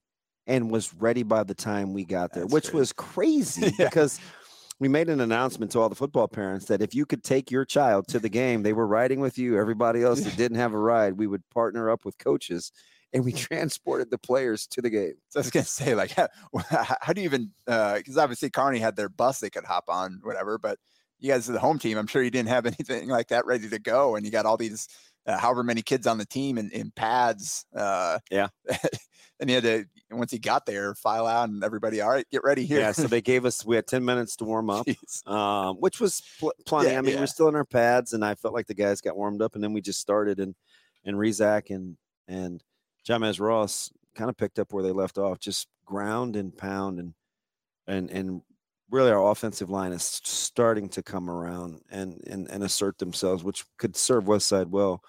and 0.48 0.72
was 0.72 0.94
ready 0.96 1.24
by 1.24 1.44
the 1.44 1.54
time 1.54 1.94
we 1.94 2.06
got 2.06 2.34
there, 2.34 2.44
That's 2.44 2.54
which 2.54 2.64
crazy. 2.66 2.78
was 2.78 2.94
crazy 2.94 3.74
yeah. 3.80 3.86
because 3.86 4.20
we 4.80 4.88
made 4.88 5.10
an 5.10 5.20
announcement 5.20 5.72
to 5.74 5.80
all 5.80 5.90
the 5.90 5.96
football 5.96 6.28
parents 6.28 6.66
that 6.68 6.82
if 6.82 6.96
you 6.96 7.06
could 7.06 7.24
take 7.24 7.52
your 7.52 7.66
child 7.66 8.08
to 8.08 8.20
the 8.20 8.30
game, 8.30 8.64
they 8.64 8.74
were 8.74 8.88
riding 8.88 9.20
with 9.20 9.38
you. 9.38 9.60
Everybody 9.60 10.02
else 10.04 10.22
that 10.22 10.36
didn't 10.38 10.58
have 10.58 10.74
a 10.74 10.80
ride, 10.80 11.14
we 11.18 11.28
would 11.28 11.48
partner 11.50 11.90
up 11.92 12.06
with 12.06 12.18
coaches 12.18 12.72
and 13.14 13.26
we 13.26 13.32
transported 13.34 14.10
the 14.10 14.18
players 14.18 14.68
to 14.68 14.82
the 14.82 14.90
game. 14.90 15.16
So 15.30 15.40
I 15.40 15.42
was 15.42 15.52
gonna 15.52 15.66
say, 15.66 15.96
like, 15.96 16.12
how, 16.12 16.28
how 16.70 17.14
do 17.14 17.22
you 17.22 17.26
even? 17.26 17.52
Because 17.66 18.18
uh, 18.18 18.22
obviously, 18.22 18.50
Kearney 18.50 18.80
had 18.80 18.96
their 18.96 19.10
bus 19.10 19.40
they 19.40 19.50
could 19.50 19.66
hop 19.66 19.86
on, 19.90 20.20
whatever. 20.24 20.58
But 20.58 20.80
you 21.20 21.32
guys 21.32 21.50
are 21.50 21.54
the 21.54 21.60
home 21.60 21.80
team. 21.80 21.98
I'm 21.98 22.08
sure 22.08 22.24
you 22.24 22.32
didn't 22.32 22.50
have 22.50 22.66
anything 22.66 23.10
like 23.10 23.28
that 23.28 23.46
ready 23.46 23.70
to 23.70 23.80
go, 23.80 24.16
and 24.16 24.26
you 24.26 24.32
got 24.32 24.46
all 24.46 24.58
these 24.58 24.88
uh, 25.30 25.38
however 25.38 25.64
many 25.64 25.82
kids 25.82 26.08
on 26.08 26.18
the 26.18 26.26
team 26.26 26.58
in, 26.58 26.72
in 26.72 26.92
pads. 26.92 27.66
Uh, 27.76 28.18
yeah. 28.32 28.48
and 29.40 29.48
he 29.48 29.54
had 29.54 29.64
to, 29.64 29.86
once 30.10 30.32
he 30.32 30.40
got 30.40 30.66
there, 30.66 30.96
file 30.96 31.28
out 31.28 31.50
and 31.50 31.64
everybody, 31.64 32.02
all 32.02 32.10
right, 32.10 32.26
get 32.32 32.44
ready 32.44 32.66
here. 32.66 32.80
Yeah. 32.80 32.92
So 32.92 33.04
they 33.08 33.22
gave 33.22 33.46
us, 33.46 33.64
we 33.64 33.76
had 33.76 33.86
10 33.86 34.04
minutes 34.04 34.36
to 34.38 34.46
warm 34.46 34.72
up, 34.72 34.88
um, 35.28 35.76
which 35.76 36.00
was 36.00 36.24
pl- 36.40 36.54
plenty. 36.66 36.90
Yeah, 36.90 36.98
I 36.98 37.02
mean, 37.02 37.14
yeah. 37.14 37.20
we're 37.20 37.28
still 37.28 37.48
in 37.48 37.56
our 37.56 37.66
pads 37.66 38.14
and 38.14 38.26
I 38.26 38.34
felt 38.34 38.56
like 38.56 38.66
the 38.66 38.74
guys 38.74 39.02
got 39.02 39.16
warmed 39.16 39.44
up 39.44 39.54
and 39.54 39.64
then 39.64 39.72
we 39.72 39.82
just 39.82 40.00
started 40.00 40.40
and, 40.40 40.56
and 41.06 41.16
Rezak 41.16 41.70
and, 41.70 41.96
and 42.28 42.64
Jamez 43.08 43.40
Ross 43.40 43.92
kind 44.16 44.32
of 44.32 44.38
picked 44.38 44.58
up 44.58 44.74
where 44.74 44.84
they 44.84 44.92
left 44.92 45.20
off, 45.20 45.40
just 45.40 45.68
ground 45.86 46.36
and 46.36 46.58
pound 46.58 46.98
and, 47.00 47.14
and, 47.86 48.10
and 48.10 48.42
really 48.92 49.12
our 49.12 49.32
offensive 49.32 49.70
line 49.70 49.92
is 49.92 50.04
starting 50.24 50.90
to 50.90 51.04
come 51.04 51.30
around 51.30 51.82
and 51.92 52.22
and, 52.28 52.50
and 52.50 52.64
assert 52.64 52.98
themselves, 52.98 53.44
which 53.44 53.66
could 53.78 53.96
serve 53.96 54.26
Westside 54.26 54.68
well 54.68 55.02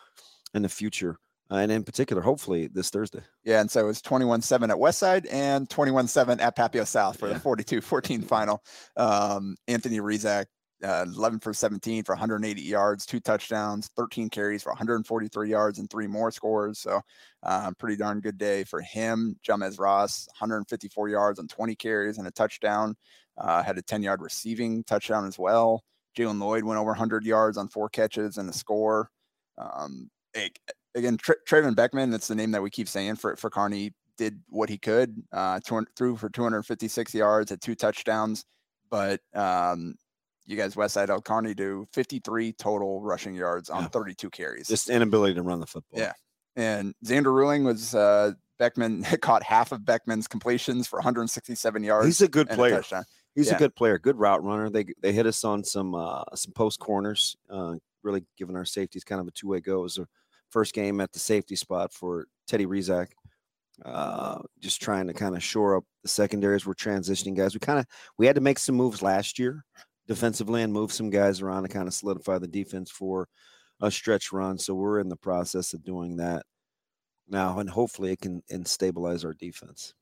in 0.54 0.62
the 0.62 0.68
future. 0.68 1.16
uh, 1.50 1.56
and 1.56 1.72
in 1.72 1.82
particular, 1.82 2.22
hopefully 2.22 2.68
this 2.68 2.90
Thursday. 2.90 3.22
Yeah, 3.44 3.60
and 3.60 3.70
so 3.70 3.80
it 3.80 3.86
was 3.86 4.00
21-7 4.02 4.70
at 4.70 4.76
Westside 4.76 5.26
and 5.32 5.68
21-7 5.68 6.40
at 6.40 6.56
Papio 6.56 6.86
South 6.86 7.18
for 7.18 7.28
Yeah. 7.28 7.34
the 7.34 7.40
42-14 7.40 8.24
final. 8.24 8.62
Um, 8.96 9.56
Anthony 9.66 9.98
Rizak, 9.98 10.46
uh, 10.84 11.04
11 11.14 11.40
for 11.40 11.52
17 11.52 12.04
for 12.04 12.12
180 12.14 12.60
yards, 12.60 13.06
two 13.06 13.20
touchdowns, 13.20 13.90
13 13.96 14.30
carries 14.30 14.62
for 14.62 14.70
143 14.70 15.50
yards, 15.50 15.78
and 15.78 15.90
three 15.90 16.06
more 16.06 16.30
scores. 16.30 16.78
So, 16.78 17.00
uh, 17.42 17.70
pretty 17.78 17.96
darn 17.96 18.20
good 18.20 18.38
day 18.38 18.64
for 18.64 18.80
him. 18.80 19.36
Jamez 19.46 19.78
Ross, 19.78 20.26
154 20.38 21.08
yards 21.08 21.38
on 21.38 21.48
20 21.48 21.74
carries 21.76 22.18
and 22.18 22.26
a 22.26 22.30
touchdown. 22.30 22.96
Uh, 23.38 23.62
had 23.62 23.78
a 23.78 23.82
10-yard 23.82 24.20
receiving 24.20 24.84
touchdown 24.84 25.26
as 25.26 25.38
well. 25.38 25.82
Jalen 26.16 26.40
Lloyd 26.40 26.64
went 26.64 26.78
over 26.78 26.90
100 26.90 27.24
yards 27.24 27.56
on 27.56 27.68
four 27.68 27.88
catches 27.88 28.38
and 28.38 28.50
a 28.50 28.52
score. 28.52 29.10
Um, 29.58 30.10
again, 30.94 31.16
Tra- 31.16 31.36
Traven 31.48 31.76
Beckman, 31.76 32.10
that's 32.10 32.28
the 32.28 32.34
name 32.34 32.50
that 32.50 32.62
we 32.62 32.70
keep 32.70 32.88
saying 32.88 33.16
for 33.16 33.36
for 33.36 33.50
Kearney, 33.50 33.92
did 34.16 34.40
what 34.48 34.68
he 34.68 34.76
could, 34.76 35.22
uh, 35.32 35.60
threw 35.96 36.16
for 36.16 36.28
256 36.28 37.14
yards, 37.14 37.50
had 37.50 37.60
two 37.60 37.74
touchdowns. 37.74 38.44
But 38.90 39.20
um, 39.34 39.94
you 40.50 40.56
guys, 40.56 40.74
Westside 40.74 41.08
El 41.10 41.20
Kearney, 41.22 41.54
do 41.54 41.86
53 41.92 42.52
total 42.54 43.00
rushing 43.00 43.34
yards 43.34 43.70
on 43.70 43.82
Yeah. 43.82 43.88
32 43.88 44.30
carries. 44.30 44.68
Just 44.68 44.90
inability 44.90 45.34
to 45.34 45.42
run 45.42 45.60
the 45.60 45.66
football. 45.66 45.98
Yeah. 46.00 46.12
and 46.56 46.94
Xander 47.04 47.26
Ruling 47.32 47.62
was 47.64 47.94
uh, 47.94 48.32
Beckman 48.58 49.02
caught 49.22 49.42
half 49.44 49.70
of 49.72 49.80
Beckman's 49.84 50.26
completions 50.26 50.86
for 50.88 50.96
167 50.98 51.82
yards. 51.84 52.06
He's 52.06 52.20
a 52.20 52.28
good 52.28 52.48
and 52.48 52.54
a 52.54 52.58
player. 52.58 52.82
He's 53.36 53.46
Yeah. 53.48 53.54
a 53.54 53.58
good 53.58 53.76
player, 53.76 53.98
good 53.98 54.18
route 54.18 54.42
runner. 54.42 54.68
They 54.70 54.86
they 55.00 55.12
hit 55.12 55.26
us 55.26 55.44
on 55.44 55.62
some 55.62 55.94
uh, 55.94 56.24
some 56.34 56.52
post 56.52 56.80
corners, 56.80 57.36
uh, 57.48 57.76
really 58.02 58.24
giving 58.36 58.56
our 58.56 58.64
safeties 58.64 59.04
kind 59.04 59.20
of 59.20 59.28
a 59.28 59.30
two 59.30 59.46
way 59.46 59.60
go. 59.60 59.78
It 59.78 59.82
was 59.82 59.94
the 59.94 60.08
first 60.50 60.74
game 60.74 61.00
at 61.00 61.12
the 61.12 61.20
safety 61.20 61.54
spot 61.54 61.92
for 61.92 62.26
Teddy 62.48 62.66
Rizak. 62.66 63.06
Uh, 63.84 64.40
just 64.58 64.82
trying 64.82 65.06
to 65.06 65.14
kind 65.14 65.34
of 65.36 65.42
shore 65.42 65.76
up 65.76 65.84
the 66.02 66.08
secondaries. 66.08 66.66
We're 66.66 66.74
transitioning 66.74 67.34
guys. 67.36 67.54
We 67.54 67.60
kind 67.60 67.78
of 67.78 67.86
we 68.18 68.26
had 68.26 68.34
to 68.34 68.40
make 68.42 68.58
some 68.58 68.74
moves 68.74 69.00
last 69.00 69.38
year 69.38 69.64
defensively 70.10 70.60
and 70.60 70.72
move 70.72 70.90
some 70.90 71.08
guys 71.08 71.40
around 71.40 71.62
to 71.62 71.68
kind 71.68 71.86
of 71.86 71.94
solidify 71.94 72.36
the 72.36 72.48
defense 72.48 72.90
for 72.90 73.28
a 73.80 73.92
stretch 73.92 74.32
run. 74.32 74.58
So 74.58 74.74
we're 74.74 74.98
in 74.98 75.08
the 75.08 75.14
process 75.14 75.72
of 75.72 75.84
doing 75.84 76.16
that 76.16 76.42
now, 77.28 77.60
and 77.60 77.70
hopefully 77.70 78.10
it 78.10 78.20
can 78.20 78.42
and 78.50 78.66
stabilize 78.66 79.24
our 79.24 79.32
defense. 79.32 79.94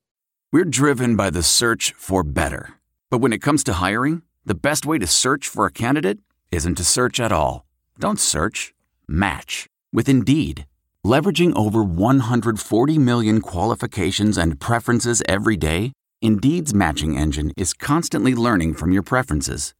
We're 0.50 0.64
driven 0.64 1.14
by 1.14 1.28
the 1.28 1.42
search 1.42 1.92
for 1.92 2.22
better. 2.24 2.70
But 3.10 3.18
when 3.18 3.34
it 3.34 3.42
comes 3.42 3.62
to 3.64 3.74
hiring, 3.74 4.22
the 4.46 4.54
best 4.54 4.86
way 4.86 4.96
to 4.96 5.06
search 5.06 5.46
for 5.46 5.66
a 5.66 5.70
candidate 5.70 6.20
isn't 6.50 6.76
to 6.76 6.84
search 6.84 7.20
at 7.20 7.30
all. 7.30 7.66
Don't 7.98 8.18
search, 8.18 8.72
match 9.06 9.66
with 9.92 10.08
Indeed. 10.08 10.64
Leveraging 11.04 11.54
over 11.54 11.84
140 11.84 12.98
million 12.98 13.42
qualifications 13.42 14.38
and 14.38 14.58
preferences 14.58 15.22
every 15.28 15.58
day, 15.58 15.92
Indeed's 16.22 16.72
matching 16.72 17.18
engine 17.18 17.52
is 17.58 17.74
constantly 17.74 18.34
learning 18.34 18.72
from 18.72 18.90
your 18.90 19.02
preferences. 19.02 19.74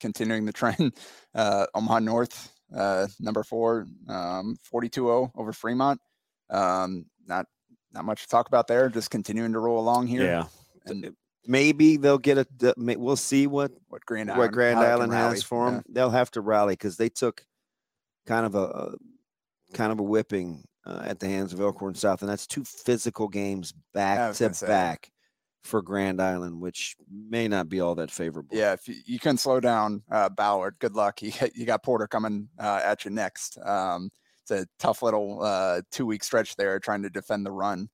continuing 0.00 0.44
the 0.44 0.52
trend, 0.52 0.94
uh, 1.34 1.66
Omaha 1.74 2.00
North, 2.00 2.52
uh, 2.74 3.06
number 3.20 3.42
four, 3.42 3.86
um, 4.08 4.56
42-0 4.72 5.30
over 5.36 5.52
Fremont. 5.52 6.00
Um, 6.48 7.06
not 7.26 7.46
not 7.92 8.04
much 8.04 8.22
to 8.22 8.28
talk 8.28 8.48
about 8.48 8.66
there. 8.66 8.88
Just 8.88 9.10
continuing 9.10 9.52
to 9.52 9.58
roll 9.58 9.78
along 9.78 10.06
here. 10.08 10.24
Yeah. 10.24 10.44
and 10.86 11.14
Maybe 11.46 11.96
they'll 11.96 12.18
get 12.18 12.38
a. 12.38 12.46
We'll 12.76 13.16
see 13.16 13.46
what 13.46 13.72
what 13.88 14.04
Grand 14.04 14.28
what 14.28 14.36
Island, 14.36 14.52
Grand 14.52 14.78
how 14.78 14.84
it 14.84 14.90
Island 14.90 15.12
has 15.12 15.42
for 15.42 15.66
Yeah. 15.66 15.70
them. 15.76 15.82
They'll 15.88 16.10
have 16.10 16.30
to 16.32 16.40
rally 16.40 16.74
because 16.74 16.96
they 16.96 17.08
took 17.08 17.44
kind 18.26 18.44
of 18.44 18.54
a, 18.54 18.62
a 18.64 18.94
kind 19.72 19.90
of 19.90 19.98
a 20.00 20.02
whipping 20.02 20.64
uh, 20.84 21.02
at 21.04 21.18
the 21.18 21.26
hands 21.26 21.52
of 21.52 21.60
Elkhorn 21.60 21.94
South, 21.94 22.20
and 22.22 22.30
that's 22.30 22.46
two 22.46 22.64
physical 22.64 23.26
games 23.28 23.72
back 23.94 24.34
to 24.36 24.54
say. 24.54 24.66
back 24.66 25.10
for 25.64 25.82
Grand 25.82 26.20
Island, 26.20 26.60
which 26.60 26.96
may 27.10 27.48
not 27.48 27.68
be 27.68 27.80
all 27.80 27.94
that 27.96 28.10
favorable. 28.10 28.56
Yeah, 28.56 28.72
if 28.72 28.88
you, 28.88 28.96
you 29.04 29.18
can 29.18 29.36
slow 29.36 29.60
down 29.60 30.02
uh, 30.10 30.28
Ballard, 30.28 30.76
good 30.78 30.94
luck. 30.94 31.22
You, 31.22 31.32
got- 31.32 31.54
you 31.56 31.66
got 31.66 31.82
Porter 31.82 32.06
coming 32.06 32.48
uh, 32.58 32.80
at 32.84 33.04
you 33.04 33.10
next. 33.10 33.58
Um, 33.64 34.10
it's 34.42 34.50
a 34.50 34.66
tough 34.78 35.02
little 35.02 35.42
uh, 35.42 35.82
two 35.90 36.06
week 36.06 36.24
stretch 36.24 36.56
there 36.56 36.78
trying 36.80 37.02
to 37.02 37.10
defend 37.10 37.44
the 37.44 37.52
run. 37.52 37.88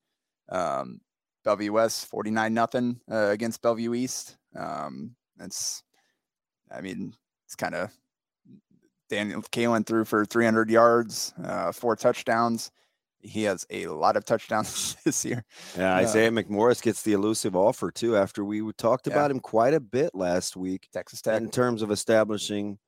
Um, 0.48 1.00
Bellevue 1.44 1.72
West 1.72 2.06
49 2.06 2.54
nothing 2.54 3.00
uh, 3.10 3.28
against 3.30 3.62
Bellevue 3.62 3.94
East. 3.94 4.36
Um, 4.56 5.14
it's, 5.40 5.82
I 6.70 6.80
mean, 6.80 7.14
it's 7.46 7.54
kind 7.56 7.74
of 7.74 7.92
Daniel 9.08 9.42
Kaelin 9.42 9.86
threw 9.86 10.04
for 10.04 10.24
300 10.24 10.70
yards, 10.70 11.32
uh, 11.44 11.72
four 11.72 11.94
touchdowns. 11.96 12.70
He 13.26 13.42
has 13.44 13.66
a 13.70 13.86
lot 13.88 14.16
of 14.16 14.24
touchdowns 14.24 14.96
this 15.04 15.24
year. 15.24 15.44
Yeah, 15.76 15.94
Uh, 15.96 15.98
Isaiah 16.00 16.30
McMorris 16.30 16.80
gets 16.82 17.02
the 17.02 17.12
elusive 17.12 17.54
offer 17.56 17.90
too. 17.90 18.16
After 18.16 18.44
we 18.44 18.62
talked 18.74 19.06
Yeah. 19.06 19.14
about 19.14 19.30
him 19.30 19.40
quite 19.40 19.74
a 19.74 19.80
bit 19.80 20.14
last 20.14 20.56
week 20.56 20.88
Texas 20.92 21.20
Tech. 21.22 21.40
in 21.40 21.50
terms 21.50 21.82
of 21.82 21.90
establishing, 21.90 22.78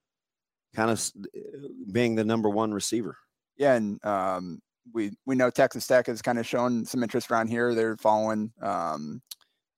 kind 0.74 0.90
of 0.90 1.00
uh, 1.16 1.68
being 1.92 2.14
the 2.14 2.24
number 2.24 2.48
one 2.48 2.72
receiver. 2.72 3.16
yeah, 3.56 3.74
and 3.74 4.04
um, 4.04 4.60
we 4.94 5.10
we 5.26 5.34
know 5.34 5.50
Texas 5.50 5.86
Tech 5.86 6.06
has 6.06 6.22
kind 6.22 6.38
of 6.38 6.46
shown 6.46 6.84
some 6.84 7.02
interest 7.02 7.30
around 7.30 7.48
here. 7.48 7.74
They're 7.74 7.96
following 7.96 8.52
um, 8.62 9.20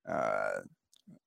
uh, 0.09 0.61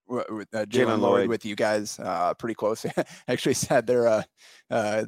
uh, 0.10 0.66
Jalen 0.66 1.00
Lloyd 1.00 1.28
with 1.30 1.46
you 1.46 1.56
guys 1.56 2.00
uh, 2.00 2.34
pretty 2.36 2.54
close. 2.56 2.86
Actually, 3.28 3.56
said 3.56 3.88
their 3.88 4.08
uh, 4.08 4.24
uh, 4.70 5.06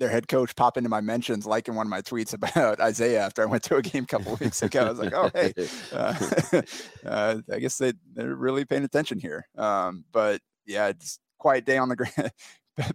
their 0.00 0.08
head 0.08 0.26
coach 0.26 0.56
pop 0.56 0.76
into 0.76 0.88
my 0.88 1.00
mentions, 1.00 1.46
liking 1.46 1.76
one 1.76 1.86
of 1.86 1.90
my 1.90 2.00
tweets 2.00 2.34
about 2.34 2.80
Isaiah 2.80 3.20
after 3.20 3.42
I 3.42 3.46
went 3.46 3.62
to 3.64 3.76
a 3.76 3.82
game 3.82 4.04
a 4.04 4.06
couple 4.06 4.36
weeks 4.40 4.62
ago. 4.62 4.86
I 4.86 4.90
was 4.90 4.98
like, 4.98 5.12
oh 5.14 5.30
hey, 5.32 5.52
uh, 5.92 6.14
uh, 7.06 7.36
I 7.52 7.58
guess 7.60 7.78
they 7.78 7.92
they're 8.14 8.34
really 8.34 8.64
paying 8.64 8.82
attention 8.82 9.20
here. 9.20 9.46
Um, 9.56 10.04
but 10.10 10.40
yeah, 10.66 10.88
it's 10.88 11.20
quiet 11.38 11.66
day 11.66 11.76
on 11.76 11.88
the 11.88 11.96
ground. 11.96 12.32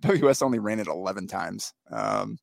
WS 0.02 0.42
only 0.42 0.58
ran 0.58 0.80
it 0.80 0.88
11 0.88 1.28
times, 1.28 1.74
um, 1.92 2.38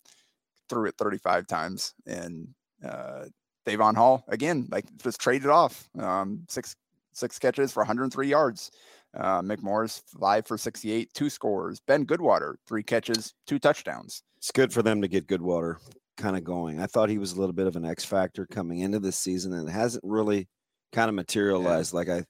threw 0.68 0.86
it 0.86 0.94
35 0.96 1.46
times, 1.48 1.92
and 2.06 2.48
uh, 2.86 3.24
Davon 3.66 3.96
Hall 3.96 4.24
again, 4.28 4.68
like 4.70 4.84
just 5.02 5.20
traded 5.20 5.50
off 5.50 5.88
um, 5.98 6.44
six 6.48 6.76
six 7.12 7.38
catches 7.38 7.72
for 7.72 7.80
103 7.80 8.28
yards. 8.28 8.70
Uh, 9.14 9.42
McMorris 9.42 10.02
five 10.18 10.46
for 10.46 10.56
68, 10.56 11.12
two 11.12 11.28
scores. 11.28 11.80
Ben 11.80 12.06
Goodwater 12.06 12.54
three 12.66 12.82
catches, 12.82 13.34
two 13.46 13.58
touchdowns. 13.58 14.22
It's 14.42 14.50
good 14.50 14.72
for 14.72 14.82
them 14.82 15.02
to 15.02 15.08
get 15.08 15.28
Goodwater 15.28 15.76
kind 16.16 16.36
of 16.36 16.42
going. 16.42 16.80
I 16.80 16.86
thought 16.86 17.08
he 17.08 17.18
was 17.18 17.30
a 17.30 17.38
little 17.38 17.52
bit 17.52 17.68
of 17.68 17.76
an 17.76 17.84
X 17.84 18.04
factor 18.04 18.44
coming 18.44 18.80
into 18.80 18.98
this 18.98 19.16
season, 19.16 19.52
and 19.52 19.68
it 19.68 19.72
hasn't 19.72 20.02
really 20.04 20.48
kind 20.92 21.08
of 21.08 21.14
materialized 21.14 21.94
like 21.94 22.08
I 22.08 22.24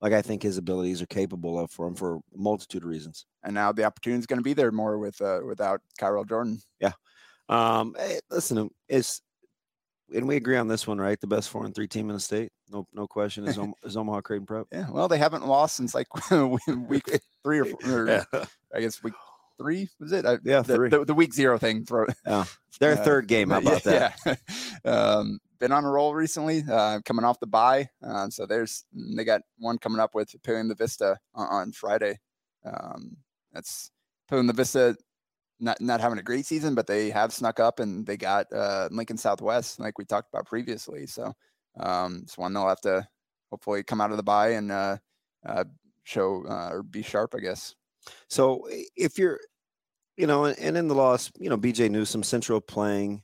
like 0.00 0.14
I 0.14 0.22
think 0.22 0.42
his 0.42 0.56
abilities 0.56 1.02
are 1.02 1.06
capable 1.06 1.60
of 1.60 1.70
for 1.70 1.86
him 1.86 1.94
for 1.94 2.16
a 2.16 2.20
multitude 2.34 2.84
of 2.84 2.88
reasons. 2.88 3.26
And 3.44 3.52
now 3.52 3.70
the 3.72 3.84
opportunity 3.84 4.18
is 4.18 4.24
going 4.26 4.38
to 4.38 4.42
be 4.42 4.54
there 4.54 4.72
more 4.72 4.96
with 4.96 5.20
uh, 5.20 5.40
without 5.46 5.82
Kyrell 6.00 6.26
Jordan. 6.26 6.58
Yeah. 6.80 6.92
Um, 7.50 7.94
hey, 7.98 8.18
listen, 8.30 8.70
it's 8.88 9.20
and 10.14 10.26
we 10.26 10.36
agree 10.36 10.56
on 10.56 10.68
this 10.68 10.86
one, 10.86 10.98
right? 10.98 11.20
The 11.20 11.26
best 11.26 11.50
four 11.50 11.66
and 11.66 11.74
three 11.74 11.86
team 11.86 12.08
in 12.08 12.14
the 12.14 12.20
state, 12.20 12.50
no 12.70 12.86
no 12.94 13.06
question, 13.06 13.46
is, 13.46 13.58
Om- 13.58 13.74
is 13.84 13.94
Omaha 13.94 14.22
Creighton 14.22 14.46
Prep. 14.46 14.66
Yeah, 14.72 14.88
well, 14.90 15.06
they 15.06 15.18
haven't 15.18 15.46
lost 15.46 15.76
since 15.76 15.94
like 15.94 16.06
week 16.88 17.04
three 17.44 17.58
or 17.58 17.66
four. 17.66 17.78
or 17.90 18.08
Yeah. 18.32 18.44
I 18.74 18.80
guess 18.80 19.02
week 19.02 19.12
three 19.58 19.88
was 20.00 20.12
it? 20.12 20.24
I, 20.24 20.38
Yeah, 20.44 20.62
the, 20.62 20.74
three. 20.74 20.88
The, 20.88 21.04
the 21.04 21.14
week 21.14 21.34
zero 21.34 21.58
thing. 21.58 21.84
Throw, 21.84 22.06
Their 22.80 22.92
Uh, 22.92 22.96
third 22.96 23.26
game. 23.28 23.50
How 23.50 23.58
about 23.58 23.82
that? 23.84 24.16
Yeah. 24.84 24.90
um, 24.90 25.38
been 25.58 25.72
on 25.72 25.84
a 25.84 25.90
roll 25.90 26.14
recently, 26.14 26.62
uh, 26.70 27.00
coming 27.04 27.24
off 27.24 27.40
the 27.40 27.46
bye. 27.48 27.88
Uh, 28.02 28.30
so 28.30 28.46
there's 28.46 28.84
they 28.92 29.24
got 29.24 29.42
one 29.58 29.78
coming 29.78 29.98
up 30.00 30.14
with 30.14 30.30
Papillion-La 30.30 30.74
Vista 30.74 31.18
on, 31.34 31.46
on 31.48 31.72
Friday. 31.72 32.18
Um, 32.64 33.16
that's 33.52 33.90
Papillion-La 34.30 34.52
Vista 34.52 34.96
not 35.60 35.80
not 35.80 36.00
having 36.00 36.18
a 36.20 36.22
great 36.22 36.46
season, 36.46 36.76
but 36.76 36.86
they 36.86 37.10
have 37.10 37.32
snuck 37.32 37.58
up 37.58 37.80
and 37.80 38.06
they 38.06 38.16
got 38.16 38.46
uh, 38.52 38.88
Lincoln 38.92 39.16
Southwest, 39.16 39.80
like 39.80 39.98
we 39.98 40.04
talked 40.04 40.28
about 40.32 40.46
previously. 40.46 41.06
So 41.06 41.34
um, 41.80 42.20
it's 42.22 42.38
one 42.38 42.52
they'll 42.52 42.68
have 42.68 42.80
to 42.82 43.08
hopefully 43.50 43.82
come 43.82 44.00
out 44.00 44.12
of 44.12 44.16
the 44.16 44.22
bye 44.22 44.50
and 44.50 44.70
uh, 44.70 44.98
uh, 45.44 45.64
show 46.04 46.44
uh, 46.48 46.68
or 46.70 46.82
be 46.84 47.02
sharp, 47.02 47.34
I 47.36 47.40
guess. 47.40 47.74
So 48.28 48.68
if 48.96 49.18
you're, 49.18 49.40
you 50.16 50.26
know, 50.26 50.46
and, 50.46 50.76
in 50.76 50.88
the 50.88 50.94
loss, 50.94 51.30
you 51.38 51.48
know, 51.48 51.56
BJ 51.56 51.90
Newsom 51.90 52.22
Central 52.22 52.60
playing 52.60 53.22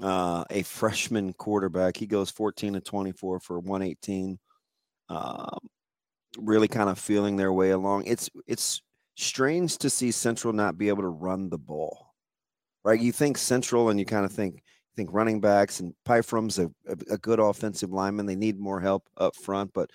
uh, 0.00 0.44
a 0.50 0.62
freshman 0.62 1.32
quarterback, 1.32 1.96
he 1.96 2.06
goes 2.06 2.30
14 2.30 2.74
to 2.74 2.80
24 2.80 3.40
for 3.40 3.58
118. 3.58 4.38
Um, 5.08 5.58
really 6.38 6.68
kind 6.68 6.88
of 6.88 6.98
feeling 6.98 7.36
their 7.36 7.52
way 7.52 7.70
along. 7.70 8.04
It's 8.06 8.30
it's 8.46 8.82
strange 9.16 9.78
to 9.78 9.90
see 9.90 10.10
Central 10.10 10.52
not 10.52 10.78
be 10.78 10.88
able 10.88 11.02
to 11.02 11.08
run 11.08 11.50
the 11.50 11.58
ball, 11.58 12.14
right? 12.84 13.00
You 13.00 13.12
think 13.12 13.38
Central, 13.38 13.90
and 13.90 13.98
you 13.98 14.06
kind 14.06 14.24
of 14.24 14.32
think 14.32 14.62
think 14.96 15.12
running 15.12 15.40
backs 15.40 15.80
and 15.80 15.94
Pyfrom's 16.04 16.58
a, 16.58 16.66
a, 16.86 17.14
a 17.14 17.18
good 17.18 17.40
offensive 17.40 17.92
lineman. 17.92 18.26
They 18.26 18.36
need 18.36 18.58
more 18.58 18.80
help 18.80 19.08
up 19.16 19.34
front, 19.36 19.72
but 19.72 19.90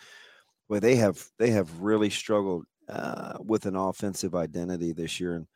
boy, 0.70 0.80
they 0.80 0.96
have 0.96 1.24
they 1.40 1.52
have 1.52 1.80
really 1.80 2.10
struggled 2.10 2.66
uh, 2.90 3.38
with 3.40 3.66
an 3.66 3.76
offensive 3.76 4.36
identity 4.36 4.94
this 4.94 5.20
year, 5.20 5.36
and 5.36 5.48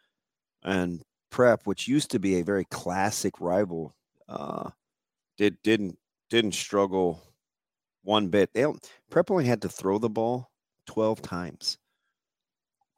and 0.64 1.02
Prep, 1.30 1.66
which 1.66 1.88
used 1.88 2.12
to 2.12 2.20
be 2.20 2.36
a 2.36 2.44
very 2.44 2.66
classic 2.66 3.40
rival, 3.40 3.96
uh, 4.28 4.70
did 5.38 5.58
didn't 5.64 5.98
didn't 6.30 6.54
struggle 6.54 7.22
one 8.04 8.28
bit. 8.28 8.54
They 8.54 8.66
Prep 9.10 9.32
only 9.32 9.46
had 9.46 9.62
to 9.62 9.70
throw 9.70 9.98
the 9.98 10.10
ball 10.10 10.52
twelve 10.86 11.22
times 11.22 11.78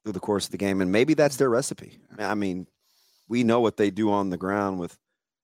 through 0.04 0.14
the 0.14 0.20
course 0.20 0.46
of 0.46 0.52
the 0.52 0.58
game, 0.58 0.82
and 0.82 0.92
maybe 0.92 1.14
that's 1.14 1.38
their 1.38 1.50
recipe. 1.50 2.00
I 2.18 2.36
mean, 2.36 2.68
we 3.28 3.44
know 3.44 3.62
what 3.62 3.78
they 3.78 3.90
do 3.90 4.12
on 4.12 4.30
the 4.30 4.38
ground 4.38 4.80
with 4.80 4.98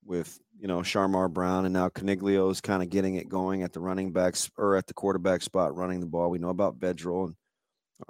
with 0.03 0.39
you 0.60 0.67
know 0.67 0.79
Sharmar 0.79 1.31
Brown, 1.31 1.65
and 1.65 1.74
now 1.74 1.89
Caniglio's 1.89 2.62
kind 2.62 2.84
of 2.84 2.89
getting 2.89 3.15
it 3.15 3.29
going 3.29 3.63
at 3.63 3.74
the 3.74 3.79
running 3.79 4.12
backs 4.12 4.50
or 4.58 4.75
at 4.75 4.88
the 4.88 4.93
quarterback 4.93 5.41
spot, 5.41 5.75
running 5.75 6.00
the 6.00 6.05
ball. 6.05 6.29
We 6.29 6.39
know 6.39 6.50
about 6.50 6.79
Bedrell, 6.79 7.25
and 7.25 7.36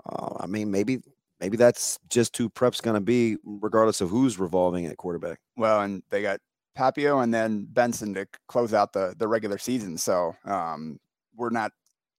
uh, 0.05 0.37
I 0.39 0.47
mean 0.47 0.71
maybe 0.71 0.99
maybe 1.39 1.57
that's 1.57 1.99
just 2.09 2.35
who 2.37 2.49
Prep's 2.49 2.81
going 2.81 2.95
to 2.95 3.01
be, 3.01 3.37
regardless 3.43 4.01
of 4.01 4.09
who's 4.09 4.39
revolving 4.39 4.85
at 4.85 4.97
quarterback. 4.97 5.39
Well, 5.55 5.81
and 5.81 6.03
they 6.09 6.21
got 6.21 6.41
Papio 6.77 7.23
and 7.23 7.33
then 7.33 7.67
Benson 7.69 8.13
to 8.13 8.27
close 8.47 8.73
out 8.73 8.93
the 8.93 9.15
the 9.17 9.27
regular 9.27 9.57
season. 9.57 9.97
So 9.97 10.35
um, 10.45 10.99
we're 11.35 11.49
not 11.49 11.71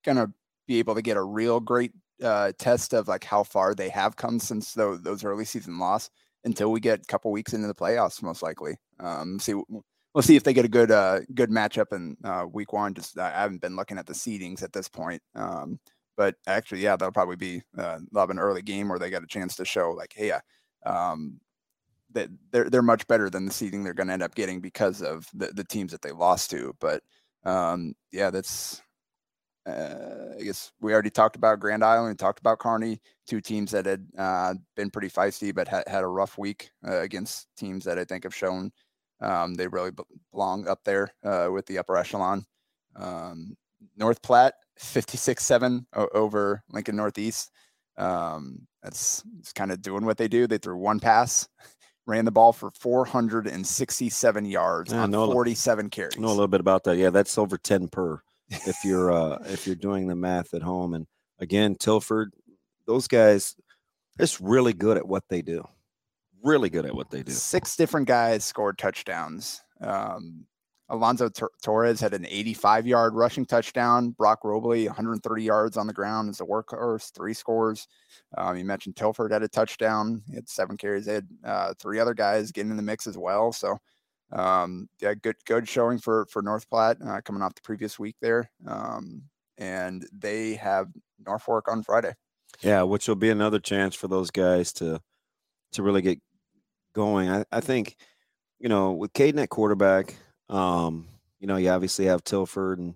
gonna 0.05 0.33
be 0.67 0.79
able 0.79 0.95
to 0.95 1.03
get 1.03 1.17
a 1.17 1.23
real 1.23 1.61
great 1.61 1.93
uh, 2.23 2.53
test 2.59 2.93
of 2.93 3.09
like 3.09 3.25
how 3.25 3.43
far 3.43 3.75
they 3.75 3.89
have 3.89 4.17
come 4.17 4.39
since 4.39 4.75
tho- 4.75 4.97
those 4.97 5.25
early 5.25 5.45
season 5.45 5.79
loss 5.79 6.11
until 6.45 6.71
we 6.73 6.81
get 6.81 7.01
a 7.01 7.07
couple 7.07 7.31
weeks 7.31 7.53
into 7.53 7.67
the 7.67 7.75
playoffs, 7.75 8.23
most 8.23 8.43
likely. 8.43 8.77
Um, 8.99 9.39
see, 9.39 9.55
we'll 9.55 10.23
see 10.23 10.37
if 10.37 10.43
they 10.43 10.53
get 10.53 10.65
a 10.65 10.69
good 10.69 10.91
uh, 10.91 11.21
good 11.35 11.51
matchup 11.51 11.93
in 11.93 12.17
uh, 12.25 12.47
week 12.51 12.73
one. 12.73 12.95
Just 12.95 13.19
I 13.19 13.31
haven't 13.31 13.61
been 13.61 13.77
looking 13.77 13.99
at 13.99 14.07
the 14.07 14.15
seedings 14.15 14.63
at 14.63 14.73
this 14.73 14.89
point. 14.89 15.23
Um, 15.35 15.79
but 16.21 16.35
actually, 16.47 16.83
yeah, 16.83 16.97
that'll 16.97 17.13
probably 17.13 17.37
be 17.37 17.63
uh, 17.79 17.99
they'll 18.13 18.31
an 18.31 18.39
early 18.39 18.61
game 18.61 18.91
where 18.91 18.99
they 18.99 19.09
got 19.09 19.23
a 19.23 19.27
chance 19.27 19.57
to 19.57 19.65
show 19.65 19.93
like, 19.93 20.13
hey, 20.15 20.33
uh, 20.33 20.41
um, 20.85 21.41
that 22.13 22.29
they're 22.53 22.69
they're 22.69 22.83
much 22.83 23.07
better 23.07 23.31
than 23.31 23.47
the 23.47 23.51
seeding 23.51 23.83
they're 23.83 23.95
going 23.95 24.09
to 24.09 24.13
end 24.13 24.23
up 24.23 24.35
getting 24.35 24.61
because 24.61 25.01
of 25.01 25.27
the, 25.33 25.47
the 25.47 25.65
teams 25.65 25.93
that 25.93 26.03
they 26.03 26.13
lost 26.13 26.51
to. 26.51 26.77
But 26.79 27.03
um, 27.47 27.95
yeah, 28.13 28.29
that's 28.29 28.83
uh, 29.67 30.35
I 30.39 30.43
guess 30.43 30.73
we 30.83 30.93
already 30.93 31.09
talked 31.09 31.37
about 31.37 31.59
Grand 31.59 31.83
Island, 31.83 32.11
we 32.11 32.17
talked 32.17 32.41
about 32.41 32.59
Kearney, 32.59 33.01
two 33.27 33.41
teams 33.41 33.71
that 33.71 33.87
had 33.87 34.07
uh, 34.19 34.53
been 34.77 34.91
pretty 34.91 35.09
feisty 35.09 35.55
but 35.55 35.69
had, 35.69 35.89
had 35.89 36.05
a 36.05 36.07
rough 36.07 36.37
week 36.37 36.71
uh, 36.87 37.01
against 37.01 37.49
teams 37.57 37.83
that 37.87 37.99
I 37.99 38.05
think 38.05 38.25
have 38.25 38.35
shown 38.35 38.73
um, 39.23 39.55
they 39.55 39.69
really 39.69 39.93
belong 40.35 40.69
up 40.69 40.81
there 40.85 41.15
uh, 41.25 41.49
with 41.51 41.65
the 41.65 41.79
upper 41.79 41.97
echelon. 41.97 42.45
Um, 42.95 43.57
North 43.97 44.21
Platte, 44.21 44.53
56-7 44.81 45.85
o- 45.95 46.09
over 46.15 46.63
Lincoln 46.71 46.97
Northeast. 46.97 47.51
Um, 47.97 48.67
that's 48.83 49.23
kind 49.55 49.71
of 49.73 49.83
doing 49.83 50.05
what 50.07 50.17
they 50.17 50.29
do. 50.29 50.47
They 50.47 50.59
threw 50.59 50.77
one 50.77 51.01
pass, 51.01 51.49
ran 52.07 52.25
the 52.25 52.31
ball 52.31 52.53
for 52.53 52.71
467 52.71 54.45
yards 54.47 54.93
Yeah, 54.93 55.03
on 55.03 55.11
know 55.11 55.25
a 55.25 55.27
li- 55.27 55.33
47 55.33 55.91
carries. 55.91 56.17
know 56.19 56.29
a 56.29 56.31
little 56.31 56.49
bit 56.49 56.61
about 56.61 56.85
that. 56.85 56.97
Yeah, 56.97 57.11
that's 57.11 57.37
over 57.39 57.59
ten 57.59 57.89
per 57.89 58.21
if 58.49 58.77
you're 58.85 59.13
uh, 59.13 59.39
if 59.47 59.67
you're 59.67 59.77
doing 59.77 60.07
the 60.09 60.17
math 60.17 60.55
at 60.55 60.63
home. 60.63 60.95
And 60.95 61.07
again, 61.39 61.75
Tilford, 61.75 62.33
those 62.87 63.07
guys, 63.07 63.55
just 64.19 64.41
really 64.41 64.73
good 64.73 64.97
at 64.97 65.07
what 65.07 65.25
they 65.29 65.43
do. 65.43 65.67
Really 66.43 66.71
good 66.71 66.87
at 66.87 66.95
what 66.95 67.11
they 67.11 67.23
do. 67.23 67.33
Six 67.33 67.77
different 67.77 68.09
guys 68.09 68.45
scored 68.45 68.79
touchdowns. 68.79 69.61
Um, 69.81 70.47
Alonzo 70.91 71.29
Tor- 71.29 71.53
Torres 71.63 72.01
had 72.01 72.15
an 72.15 72.27
85 72.27 72.87
yard 72.87 73.15
rushing 73.15 73.47
touchdown. 73.47 74.11
Brock 74.11 74.41
Robley, 74.45 74.87
130 74.87 75.43
yards 75.43 75.77
on 75.77 75.87
the 75.87 75.93
ground 75.93 76.29
as 76.29 76.41
a 76.41 76.45
workhorse, 76.45 77.15
three 77.15 77.33
scores. 77.33 77.87
Um, 78.37 78.57
you 78.57 78.65
mentioned 78.65 78.97
Tilford 78.97 79.33
had 79.33 79.43
a 79.43 79.49
touchdown. 79.49 80.23
He 80.29 80.35
had 80.35 80.49
seven 80.49 80.77
carries. 80.77 81.07
They 81.07 81.15
had 81.15 81.29
uh, 81.45 81.75
three 81.81 81.99
other 82.01 82.15
guys 82.15 82.53
getting 82.53 82.71
in 82.71 82.77
the 82.77 82.83
mix 82.83 83.07
as 83.07 83.17
well. 83.17 83.53
So, 83.53 83.79
um, 84.33 84.89
yeah, 85.01 85.15
good 85.15 85.37
good 85.47 85.69
showing 85.69 85.99
for 85.99 86.27
for 86.31 86.43
North 86.43 86.69
Platte 86.69 86.99
uh, 87.07 87.21
coming 87.23 87.43
off 87.43 87.55
the 87.55 87.63
previous 87.63 87.99
week 87.99 88.17
there. 88.21 88.51
Um, 88.67 89.23
and 89.59 90.07
they 90.13 90.55
have 90.55 90.89
Norfolk 91.25 91.69
on 91.69 91.83
Friday. 91.83 92.15
Yeah, 92.63 92.83
which 92.83 93.07
will 93.09 93.17
be 93.17 93.31
another 93.31 93.61
chance 93.61 93.95
for 93.95 94.09
those 94.09 94.31
guys 94.31 94.73
to 94.75 95.01
to 95.73 95.83
really 95.83 96.03
get 96.03 96.19
going. 96.95 97.31
I, 97.31 97.45
I 97.53 97.61
think, 97.61 97.97
you 98.59 98.69
know, 98.69 98.93
with 98.93 99.13
Caden 99.13 99.43
at 99.43 99.51
quarterback, 99.51 100.17
um, 100.51 101.09
you 101.39 101.47
know, 101.47 101.57
you 101.57 101.71
obviously 101.71 102.05
have 102.07 102.25
Tilford 102.25 102.79
and 102.79 102.95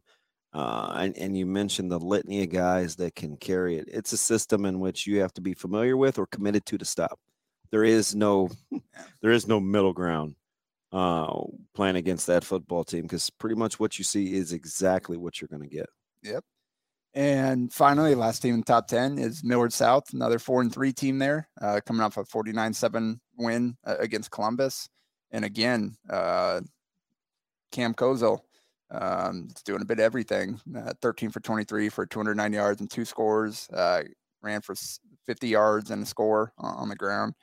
uh, 0.53 0.93
and, 0.99 1.19
and 1.19 1.37
you 1.37 1.47
mentioned 1.47 1.91
the 1.91 1.99
litany 1.99 2.45
of 2.45 2.51
guys 2.51 2.95
that 2.97 3.17
can 3.17 3.37
carry 3.37 3.77
it. 3.77 3.89
It's 3.89 4.13
a 4.13 4.17
system 4.17 4.65
in 4.67 4.79
which 4.79 5.05
you 5.05 5.21
have 5.21 5.33
to 5.33 5.41
be 5.41 5.53
familiar 5.53 5.97
with 5.97 6.17
or 6.17 6.27
committed 6.27 6.65
to 6.67 6.79
to 6.79 6.85
stop. 6.85 7.19
There 7.71 7.83
is 7.83 8.15
no 8.15 8.51
there 9.23 9.33
is 9.33 9.49
no 9.49 9.59
middle 9.59 9.93
ground 9.93 10.37
uh, 10.93 11.43
playing 11.75 11.97
against 11.97 12.27
that 12.29 12.45
football 12.45 12.85
team 12.85 13.03
because 13.03 13.31
pretty 13.31 13.57
much 13.57 13.81
what 13.81 13.99
you 13.99 14.05
see 14.05 14.35
is 14.35 14.53
exactly 14.53 15.17
what 15.17 15.41
you're 15.41 15.49
going 15.49 15.69
to 15.69 15.75
get. 15.75 15.89
Yep. 16.23 16.45
And 17.15 17.73
finally, 17.73 18.15
last 18.17 18.41
team 18.41 18.55
in 18.55 18.61
the 18.61 18.67
top 18.67 18.89
10 18.89 19.19
is 19.19 19.45
Millard 19.45 19.73
South, 19.73 20.05
another 20.13 20.41
four 20.41 20.61
and 20.61 20.73
three 20.73 20.93
team 20.93 21.19
there, 21.19 21.49
uh, 21.61 21.81
coming 21.87 22.03
off 22.03 22.17
a 22.17 22.25
49 22.25 22.73
7 22.73 23.21
win 23.39 23.77
uh, 23.85 23.97
against 23.99 24.33
Columbus. 24.33 24.89
And 25.31 25.45
again, 25.45 25.97
uh, 26.11 26.61
Cam 27.75 27.93
Kozel 27.93 28.39
um, 28.91 29.49
doing 29.65 29.83
a 29.83 29.85
bit 29.85 29.99
of 29.99 30.05
everything 30.05 30.61
uh, 30.77 30.93
13 31.03 31.31
for 31.31 31.41
23 31.41 31.89
for 31.89 32.07
209 32.07 32.53
yards 32.53 32.81
and 32.81 32.91
two 32.91 33.05
scores, 33.05 33.69
uh, 33.71 34.03
ran 34.43 34.61
for 34.61 34.75
50 35.27 35.49
yards 35.49 35.91
and 35.91 36.03
a 36.03 36.07
score 36.07 36.53
on, 36.59 36.89
the 36.89 36.95
ground. 36.95 37.35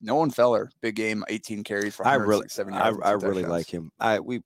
Nolan 0.00 0.30
Feller, 0.30 0.70
big 0.82 0.96
game, 0.96 1.24
18 1.28 1.62
carries 1.62 1.94
for 1.94 2.06
I 2.06 2.14
really, 2.14 2.46
167 2.48 2.74
I, 2.74 3.08
I 3.08 3.12
really 3.12 3.44
like 3.44 3.72
him. 3.72 3.90
I 4.00 4.20
we 4.20 4.42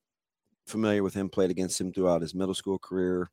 familiar 0.66 1.02
with 1.02 1.14
him. 1.14 1.28
Played 1.28 1.50
against 1.50 1.80
him 1.80 1.92
throughout 1.92 2.22
his 2.22 2.34
middle 2.34 2.54
school 2.54 2.78
career. 2.78 3.30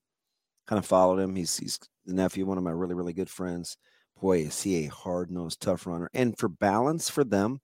Kind 0.65 0.79
of 0.79 0.85
followed 0.85 1.19
him. 1.19 1.35
He's 1.35 1.57
he's 1.57 1.77
the 2.05 2.13
nephew, 2.13 2.43
of 2.43 2.49
one 2.49 2.57
of 2.57 2.63
my 2.63 2.71
really 2.71 2.95
really 2.95 3.13
good 3.13 3.29
friends. 3.29 3.77
Boy, 4.19 4.39
is 4.39 4.63
he 4.63 4.85
a 4.85 4.89
hard 4.89 5.29
nosed, 5.29 5.61
tough 5.61 5.85
runner. 5.85 6.09
And 6.13 6.35
for 6.39 6.49
balance 6.49 7.07
for 7.07 7.23
them, 7.23 7.59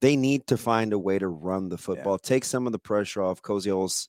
they 0.00 0.16
need 0.16 0.46
to 0.46 0.56
find 0.56 0.92
a 0.92 0.98
way 0.98 1.18
to 1.18 1.28
run 1.28 1.68
the 1.68 1.78
football, 1.78 2.18
take 2.18 2.44
some 2.44 2.66
of 2.66 2.72
the 2.72 2.78
pressure 2.78 3.22
off 3.22 3.42
Koziel's 3.42 4.08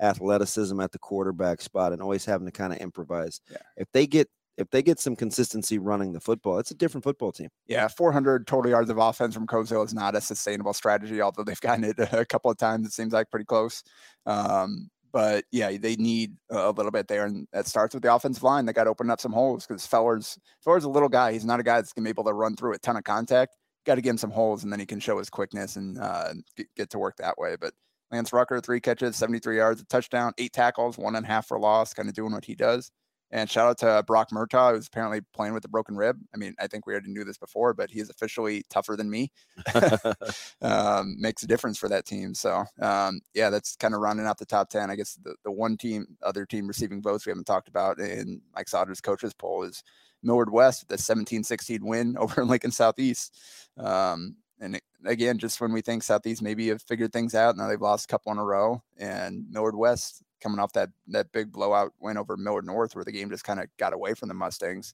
athleticism 0.00 0.78
at 0.80 0.92
the 0.92 0.98
quarterback 0.98 1.60
spot, 1.60 1.92
and 1.92 2.02
always 2.02 2.24
having 2.24 2.46
to 2.46 2.52
kind 2.52 2.72
of 2.72 2.78
improvise. 2.78 3.40
Yeah. 3.50 3.58
If 3.76 3.88
they 3.92 4.06
get 4.06 4.28
if 4.56 4.68
they 4.70 4.82
get 4.82 5.00
some 5.00 5.16
consistency 5.16 5.78
running 5.78 6.12
the 6.12 6.20
football, 6.20 6.58
it's 6.58 6.70
a 6.70 6.74
different 6.74 7.02
football 7.04 7.32
team. 7.32 7.48
Yeah, 7.66 7.88
400 7.88 8.46
total 8.46 8.70
yards 8.70 8.90
of 8.90 8.98
offense 8.98 9.34
from 9.34 9.46
Kozel 9.46 9.84
is 9.84 9.94
not 9.94 10.14
a 10.14 10.20
sustainable 10.20 10.74
strategy, 10.74 11.22
although 11.22 11.44
they've 11.44 11.60
gotten 11.62 11.84
it 11.84 11.98
a 11.98 12.26
couple 12.26 12.50
of 12.50 12.58
times. 12.58 12.86
It 12.86 12.92
seems 12.92 13.14
like 13.14 13.30
pretty 13.30 13.46
close. 13.46 13.82
Um, 14.26 14.90
but 15.12 15.44
yeah, 15.50 15.76
they 15.76 15.96
need 15.96 16.36
a 16.50 16.70
little 16.70 16.92
bit 16.92 17.08
there. 17.08 17.24
And 17.24 17.48
that 17.52 17.66
starts 17.66 17.94
with 17.94 18.02
the 18.02 18.14
offensive 18.14 18.42
line. 18.42 18.66
They 18.66 18.72
got 18.72 18.84
to 18.84 18.90
open 18.90 19.10
up 19.10 19.20
some 19.20 19.32
holes 19.32 19.66
because 19.66 19.86
Feller's, 19.86 20.38
Feller's 20.64 20.84
a 20.84 20.90
little 20.90 21.08
guy. 21.08 21.32
He's 21.32 21.44
not 21.44 21.58
a 21.58 21.64
guy 21.64 21.76
that's 21.76 21.92
going 21.92 22.04
to 22.04 22.08
be 22.08 22.10
able 22.10 22.24
to 22.24 22.34
run 22.34 22.54
through 22.54 22.74
a 22.74 22.78
ton 22.78 22.96
of 22.96 23.04
contact. 23.04 23.56
Got 23.90 23.96
to 23.96 24.02
give 24.02 24.12
him 24.12 24.18
some 24.18 24.30
holes 24.30 24.62
and 24.62 24.72
then 24.72 24.78
he 24.78 24.86
can 24.86 25.00
show 25.00 25.18
his 25.18 25.28
quickness 25.28 25.74
and 25.74 25.98
uh, 25.98 26.32
get, 26.56 26.68
get 26.76 26.90
to 26.90 26.98
work 27.00 27.16
that 27.16 27.36
way. 27.38 27.56
But 27.60 27.74
Lance 28.12 28.32
Rucker, 28.32 28.60
three 28.60 28.80
catches, 28.80 29.16
73 29.16 29.56
yards, 29.56 29.80
a 29.80 29.84
touchdown, 29.84 30.32
eight 30.38 30.52
tackles, 30.52 30.96
one 30.96 31.16
and 31.16 31.26
a 31.26 31.28
half 31.28 31.48
for 31.48 31.58
loss, 31.58 31.92
kind 31.92 32.08
of 32.08 32.14
doing 32.14 32.30
what 32.30 32.44
he 32.44 32.54
does. 32.54 32.92
And 33.32 33.50
shout 33.50 33.68
out 33.68 33.78
to 33.78 34.04
Brock 34.06 34.30
Murtaugh, 34.30 34.76
who's 34.76 34.86
apparently 34.86 35.22
playing 35.34 35.54
with 35.54 35.64
a 35.64 35.68
broken 35.68 35.96
rib. 35.96 36.20
I 36.32 36.36
mean, 36.36 36.54
I 36.60 36.68
think 36.68 36.86
we 36.86 36.92
already 36.92 37.10
knew 37.10 37.24
this 37.24 37.36
before, 37.36 37.74
but 37.74 37.90
he's 37.90 38.10
officially 38.10 38.62
tougher 38.70 38.94
than 38.94 39.10
me. 39.10 39.32
um, 40.62 41.16
makes 41.18 41.42
a 41.42 41.48
difference 41.48 41.76
for 41.76 41.88
that 41.88 42.06
team. 42.06 42.32
So, 42.32 42.64
um, 42.80 43.20
yeah, 43.34 43.50
that's 43.50 43.74
kind 43.74 43.94
of 43.94 44.02
rounding 44.02 44.26
out 44.26 44.38
the 44.38 44.46
top 44.46 44.68
10. 44.68 44.88
I 44.88 44.94
guess 44.94 45.18
the, 45.22 45.34
the 45.42 45.50
one 45.50 45.76
team, 45.76 46.16
other 46.22 46.46
team 46.46 46.68
receiving 46.68 47.02
votes 47.02 47.26
we 47.26 47.30
haven't 47.30 47.48
talked 47.48 47.68
about 47.68 47.98
in 47.98 48.40
Mike 48.54 48.68
Sauter's 48.68 49.00
coaches 49.00 49.34
poll 49.34 49.64
is 49.64 49.82
Millard 50.22 50.50
West, 50.50 50.88
the 50.88 50.98
17 50.98 51.44
16 51.44 51.84
win 51.84 52.16
over 52.18 52.44
Lincoln 52.44 52.70
Southeast. 52.70 53.38
Um, 53.76 54.36
and 54.60 54.78
again, 55.06 55.38
just 55.38 55.60
when 55.60 55.72
we 55.72 55.80
think 55.80 56.02
Southeast 56.02 56.42
maybe 56.42 56.68
have 56.68 56.82
figured 56.82 57.12
things 57.12 57.34
out, 57.34 57.56
now 57.56 57.66
they've 57.66 57.80
lost 57.80 58.04
a 58.04 58.08
couple 58.08 58.30
in 58.32 58.38
a 58.38 58.44
row, 58.44 58.82
and 58.98 59.44
Millard 59.50 59.76
West 59.76 60.22
coming 60.42 60.58
off 60.58 60.72
that 60.74 60.90
that 61.08 61.32
big 61.32 61.50
blowout 61.50 61.92
win 61.98 62.18
over 62.18 62.36
Millard 62.36 62.66
North, 62.66 62.94
where 62.94 63.04
the 63.04 63.12
game 63.12 63.30
just 63.30 63.44
kind 63.44 63.60
of 63.60 63.66
got 63.78 63.94
away 63.94 64.14
from 64.14 64.28
the 64.28 64.34
Mustangs. 64.34 64.92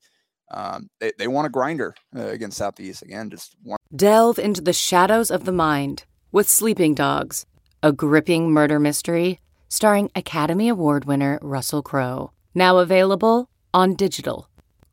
Um, 0.52 0.88
they 1.00 1.12
they 1.18 1.26
want 1.26 1.46
a 1.46 1.50
grinder 1.50 1.96
uh, 2.14 2.28
against 2.28 2.58
Southeast 2.58 3.02
again. 3.02 3.28
Just 3.28 3.56
one. 3.64 3.78
Delve 3.94 4.38
into 4.38 4.60
the 4.60 4.72
shadows 4.72 5.32
of 5.32 5.44
the 5.44 5.52
mind 5.52 6.04
with 6.30 6.48
Sleeping 6.48 6.94
Dogs, 6.94 7.44
a 7.82 7.92
gripping 7.92 8.52
murder 8.52 8.78
mystery 8.78 9.40
starring 9.68 10.10
Academy 10.14 10.68
Award 10.68 11.04
winner 11.04 11.38
Russell 11.42 11.82
Crowe. 11.82 12.30
Now 12.54 12.78
available 12.78 13.50
on 13.74 13.94
digital. 13.94 14.48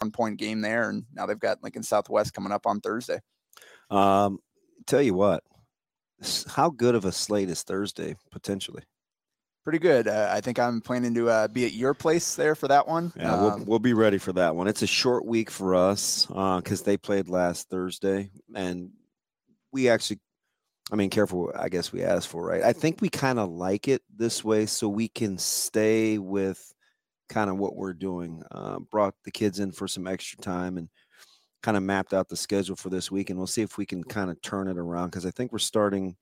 One 0.00 0.10
point 0.10 0.38
game 0.38 0.62
there, 0.62 0.88
and 0.88 1.04
now 1.12 1.26
they've 1.26 1.38
got 1.38 1.62
Lincoln 1.62 1.82
Southwest 1.82 2.32
coming 2.32 2.52
up 2.52 2.66
on 2.66 2.80
Thursday. 2.80 3.20
Um, 3.90 4.38
tell 4.86 5.02
you 5.02 5.12
what, 5.12 5.44
how 6.48 6.70
good 6.70 6.94
of 6.94 7.04
a 7.04 7.12
slate 7.12 7.50
is 7.50 7.62
Thursday 7.62 8.16
potentially? 8.30 8.82
Pretty 9.62 9.78
good. 9.78 10.08
Uh, 10.08 10.30
I 10.32 10.40
think 10.40 10.58
I'm 10.58 10.80
planning 10.80 11.12
to 11.16 11.28
uh, 11.28 11.48
be 11.48 11.66
at 11.66 11.74
your 11.74 11.92
place 11.92 12.34
there 12.34 12.54
for 12.54 12.66
that 12.68 12.88
one. 12.88 13.12
Yeah, 13.14 13.38
we'll, 13.42 13.50
Um, 13.50 13.64
we'll 13.66 13.78
be 13.78 13.92
ready 13.92 14.16
for 14.16 14.32
that 14.32 14.56
one. 14.56 14.68
It's 14.68 14.80
a 14.80 14.86
short 14.86 15.26
week 15.26 15.50
for 15.50 15.74
us 15.74 16.24
because 16.24 16.80
they 16.80 16.96
played 16.96 17.28
last 17.28 17.68
Thursday, 17.68 18.30
and 18.54 18.92
we 19.72 19.90
actually, 19.90 20.20
I 20.90 20.96
mean, 20.96 21.10
careful. 21.10 21.52
I 21.54 21.68
guess 21.68 21.92
we 21.92 22.02
asked 22.02 22.28
for 22.28 22.46
right. 22.46 22.62
I 22.62 22.72
think 22.72 23.02
we 23.02 23.10
kind 23.10 23.38
of 23.38 23.50
like 23.50 23.86
it 23.86 24.00
this 24.16 24.42
way, 24.42 24.64
so 24.64 24.88
we 24.88 25.08
can 25.08 25.36
stay 25.36 26.16
with 26.16 26.72
kind 27.30 27.48
of 27.48 27.56
what 27.56 27.76
we're 27.76 27.94
doing. 27.94 28.42
Uh, 28.50 28.80
brought 28.90 29.14
the 29.24 29.30
kids 29.30 29.60
in 29.60 29.72
for 29.72 29.88
some 29.88 30.06
extra 30.06 30.38
time 30.40 30.76
and 30.76 30.88
kind 31.62 31.76
of 31.76 31.82
mapped 31.82 32.12
out 32.12 32.28
the 32.28 32.36
schedule 32.36 32.76
for 32.76 32.90
this 32.90 33.10
week, 33.10 33.30
and 33.30 33.38
we'll 33.38 33.46
see 33.46 33.62
if 33.62 33.78
we 33.78 33.86
can 33.86 34.04
kind 34.04 34.30
of 34.30 34.40
turn 34.42 34.68
it 34.68 34.76
around 34.76 35.08
because 35.08 35.24
I 35.24 35.30
think 35.30 35.52
we're 35.52 35.58
starting. 35.58 36.16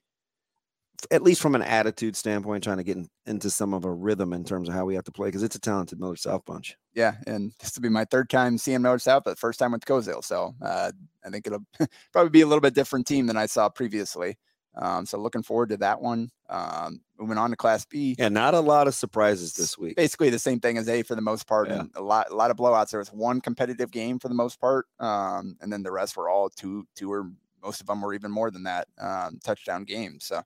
At 1.12 1.22
least 1.22 1.40
from 1.40 1.54
an 1.54 1.62
attitude 1.62 2.16
standpoint, 2.16 2.64
trying 2.64 2.78
to 2.78 2.82
get 2.82 2.96
in, 2.96 3.08
into 3.24 3.50
some 3.50 3.72
of 3.72 3.84
a 3.84 3.92
rhythm 3.92 4.32
in 4.32 4.42
terms 4.42 4.68
of 4.68 4.74
how 4.74 4.84
we 4.84 4.96
have 4.96 5.04
to 5.04 5.12
play 5.12 5.28
because 5.28 5.44
it's 5.44 5.54
a 5.54 5.60
talented 5.60 6.00
Millard 6.00 6.18
South 6.18 6.44
bunch. 6.44 6.76
yeah, 6.92 7.14
and 7.28 7.52
this 7.60 7.76
will 7.76 7.82
be 7.82 7.88
my 7.88 8.04
third 8.04 8.28
time 8.28 8.58
seeing 8.58 8.82
Millard 8.82 9.00
South, 9.00 9.22
but 9.24 9.38
first 9.38 9.60
time 9.60 9.70
with 9.70 9.84
Cozale. 9.84 10.24
So 10.24 10.56
uh, 10.60 10.90
I 11.24 11.30
think 11.30 11.46
it'll 11.46 11.64
probably 12.12 12.30
be 12.30 12.40
a 12.40 12.46
little 12.48 12.60
bit 12.60 12.74
different 12.74 13.06
team 13.06 13.28
than 13.28 13.36
I 13.36 13.46
saw 13.46 13.68
previously. 13.68 14.38
Um, 14.78 15.04
so 15.06 15.18
looking 15.18 15.42
forward 15.42 15.70
to 15.70 15.76
that 15.78 16.00
one. 16.00 16.30
Um, 16.48 17.00
moving 17.18 17.36
on 17.36 17.50
to 17.50 17.56
Class 17.56 17.84
B. 17.84 18.14
Yeah, 18.18 18.28
not 18.28 18.54
a 18.54 18.60
lot 18.60 18.86
of 18.86 18.94
surprises 18.94 19.52
this 19.54 19.76
week. 19.76 19.96
Basically 19.96 20.30
the 20.30 20.38
same 20.38 20.60
thing 20.60 20.78
as 20.78 20.88
A 20.88 21.02
for 21.02 21.14
the 21.16 21.20
most 21.20 21.46
part, 21.46 21.68
Yeah. 21.68 21.80
and 21.80 21.90
a 21.96 22.00
lot, 22.02 22.30
a 22.30 22.34
lot 22.34 22.50
of 22.50 22.56
blowouts. 22.56 22.90
There 22.90 23.00
was 23.00 23.12
one 23.12 23.40
competitive 23.40 23.90
game 23.90 24.18
for 24.18 24.28
the 24.28 24.34
most 24.34 24.60
part, 24.60 24.86
um, 25.00 25.56
and 25.60 25.72
then 25.72 25.82
the 25.82 25.90
rest 25.90 26.16
were 26.16 26.28
all 26.28 26.48
two, 26.48 26.86
two 26.94 27.12
or 27.12 27.30
most 27.62 27.80
of 27.80 27.88
them 27.88 28.00
were 28.02 28.14
even 28.14 28.30
more 28.30 28.50
than 28.52 28.62
that 28.62 28.86
um, 29.00 29.40
touchdown 29.42 29.82
games. 29.84 30.24
So 30.26 30.42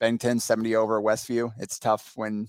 Bennington 0.00 0.40
70 0.40 0.74
over 0.74 1.00
Westview. 1.00 1.52
It's 1.58 1.78
tough 1.78 2.12
when 2.16 2.48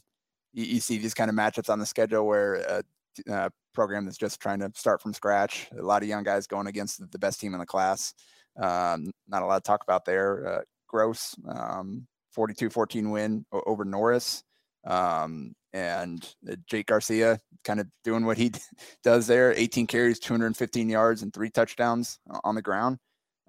you, 0.54 0.66
you 0.66 0.80
see 0.80 0.98
these 0.98 1.14
kind 1.14 1.30
of 1.30 1.36
matchups 1.36 1.70
on 1.70 1.78
the 1.80 1.86
schedule 1.86 2.26
where 2.26 2.84
a 3.28 3.52
program 3.74 4.06
that's 4.06 4.18
just 4.18 4.40
trying 4.40 4.60
to 4.60 4.72
start 4.76 5.02
from 5.04 5.14
scratch. 5.14 5.68
A 5.78 5.84
lot 5.84 6.02
of 6.02 6.10
young 6.10 6.24
guys 6.24 6.48
going 6.48 6.66
against 6.68 7.00
the- 7.00 7.06
the 7.08 7.20
best 7.20 7.40
team 7.40 7.54
in 7.54 7.60
the 7.60 7.66
class. 7.66 8.14
Um, 8.60 9.12
not 9.28 9.44
a 9.44 9.46
lot 9.46 9.64
to 9.64 9.68
talk 9.68 9.84
about 9.84 10.04
there. 10.06 10.48
Uh, 10.48 10.62
Gross, 10.88 11.36
um, 11.48 12.08
42-14 12.38 13.12
win 13.12 13.46
over 13.52 13.86
Norris. 13.86 14.44
Um, 14.86 15.54
and 15.74 16.24
uh, 16.50 16.56
Jake 16.66 16.88
Garcia 16.88 17.40
kind 17.64 17.80
of 17.80 17.88
doing 18.04 18.26
what 18.26 18.38
he 18.38 18.50
d- 18.50 18.60
does 19.04 19.28
there. 19.28 19.54
18 19.54 19.86
carries, 19.88 20.20
215 20.20 20.90
yards, 20.90 21.22
and 21.24 21.34
three 21.34 21.50
touchdowns 21.50 22.20
on 22.44 22.56
the 22.56 22.62
ground. 22.62 22.98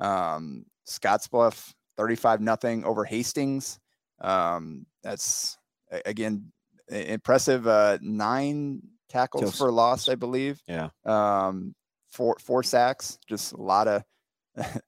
Um, 0.01 0.65
Scottsbluff, 0.87 1.73
35 1.97 2.41
nothing 2.41 2.85
over 2.85 3.05
Hastings. 3.05 3.79
Um, 4.21 4.87
that's 5.03 5.57
again 6.05 6.53
impressive. 6.89 7.67
Uh, 7.67 7.99
nine 8.01 8.83
tackles 9.09 9.43
Kills. 9.43 9.59
for 9.59 9.71
loss, 9.71 10.09
I 10.09 10.15
believe. 10.17 10.61
Yeah. 10.67 10.89
Um, 11.05 11.75
four 12.11 12.37
four 12.41 12.63
sacks. 12.63 13.19
Just 13.29 13.53
a 13.53 13.63
lot 13.63 13.87
of 13.89 14.03
a 14.57 14.81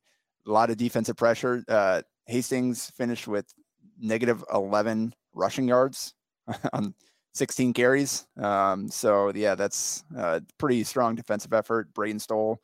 lot 0.46 0.70
of 0.70 0.76
defensive 0.76 1.16
pressure. 1.16 1.62
Uh, 1.68 2.02
Hastings 2.30 2.90
finished 2.90 3.28
with 3.28 3.52
negative 3.98 4.44
11 4.52 5.12
rushing 5.34 5.68
yards 5.68 6.14
on 6.72 6.94
16 7.34 7.72
carries. 7.72 8.26
Um, 8.36 8.88
so 8.88 9.32
yeah, 9.34 9.54
that's 9.54 10.04
a 10.16 10.42
pretty 10.58 10.84
strong 10.84 11.14
defensive 11.14 11.52
effort. 11.52 11.92
Braden 11.94 12.18
Stoll 12.18 12.60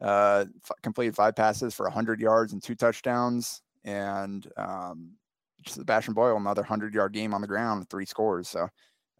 uh, 0.00 0.44
f- 0.62 0.82
completed 0.82 1.14
five 1.14 1.34
passes 1.34 1.74
for 1.74 1.84
100 1.84 2.20
yards 2.20 2.52
and 2.52 2.62
two 2.62 2.74
touchdowns, 2.74 3.62
and 3.84 4.46
um, 4.56 5.10
Sebastian 5.66 6.14
Boyle 6.14 6.36
another 6.36 6.62
100 6.62 6.94
yard 6.94 7.12
game 7.12 7.34
on 7.34 7.40
the 7.40 7.46
ground 7.46 7.88
three 7.90 8.06
scores. 8.06 8.48
So 8.48 8.68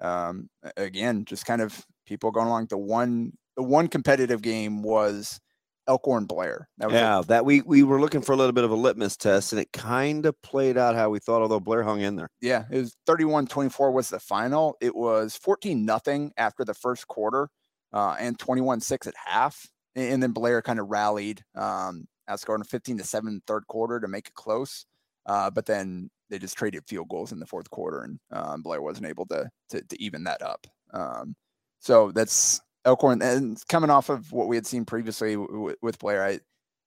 um, 0.00 0.48
again, 0.76 1.24
just 1.24 1.46
kind 1.46 1.60
of 1.60 1.84
people 2.06 2.30
going 2.30 2.46
along. 2.46 2.66
The 2.66 2.78
one 2.78 3.32
the 3.56 3.62
one 3.62 3.88
competitive 3.88 4.40
game 4.40 4.82
was 4.82 5.40
Elkhorn 5.88 6.26
Blair. 6.26 6.68
That 6.78 6.90
Yeah, 6.90 7.22
that 7.26 7.44
we 7.44 7.62
we 7.62 7.82
were 7.82 8.00
looking 8.00 8.20
for 8.20 8.32
a 8.32 8.36
little 8.36 8.52
bit 8.52 8.64
of 8.64 8.70
a 8.70 8.76
litmus 8.76 9.16
test, 9.16 9.52
and 9.52 9.60
it 9.60 9.72
kind 9.72 10.26
of 10.26 10.40
played 10.42 10.76
out 10.76 10.94
how 10.94 11.10
we 11.10 11.18
thought. 11.18 11.42
Although 11.42 11.60
Blair 11.60 11.82
hung 11.82 12.00
in 12.00 12.16
there. 12.16 12.28
Yeah, 12.40 12.64
it 12.70 12.78
was 12.78 12.96
31-24 13.08 13.92
was 13.92 14.10
the 14.10 14.20
final. 14.20 14.76
It 14.80 14.94
was 14.94 15.36
14 15.36 15.84
nothing 15.84 16.32
after 16.36 16.64
the 16.64 16.74
first 16.74 17.08
quarter 17.08 17.48
uh, 17.92 18.16
and 18.18 18.38
21-6 18.38 19.06
at 19.06 19.14
half. 19.16 19.66
And, 19.94 20.14
and 20.14 20.22
then 20.22 20.32
Blair 20.32 20.62
kind 20.62 20.78
of 20.78 20.88
rallied, 20.88 21.42
um, 21.54 22.06
outscoring 22.28 22.66
15 22.66 22.98
to 22.98 23.04
7 23.04 23.42
third 23.46 23.66
quarter 23.66 24.00
to 24.00 24.08
make 24.08 24.28
it 24.28 24.34
close. 24.34 24.86
Uh, 25.26 25.50
but 25.50 25.66
then 25.66 26.10
they 26.30 26.38
just 26.38 26.56
traded 26.56 26.84
field 26.86 27.08
goals 27.08 27.32
in 27.32 27.38
the 27.38 27.46
fourth 27.46 27.70
quarter, 27.70 28.02
and 28.02 28.18
um, 28.32 28.62
Blair 28.62 28.80
wasn't 28.80 29.06
able 29.06 29.26
to, 29.26 29.48
to 29.70 29.82
to 29.82 30.02
even 30.02 30.24
that 30.24 30.40
up. 30.42 30.66
Um, 30.92 31.36
so 31.80 32.12
that's 32.12 32.60
Elkhorn, 32.88 33.20
and 33.20 33.60
coming 33.68 33.90
off 33.90 34.08
of 34.08 34.32
what 34.32 34.48
we 34.48 34.56
had 34.56 34.66
seen 34.66 34.86
previously 34.86 35.36
w- 35.36 35.76
with 35.82 35.98
Blair, 35.98 36.24
I 36.24 36.40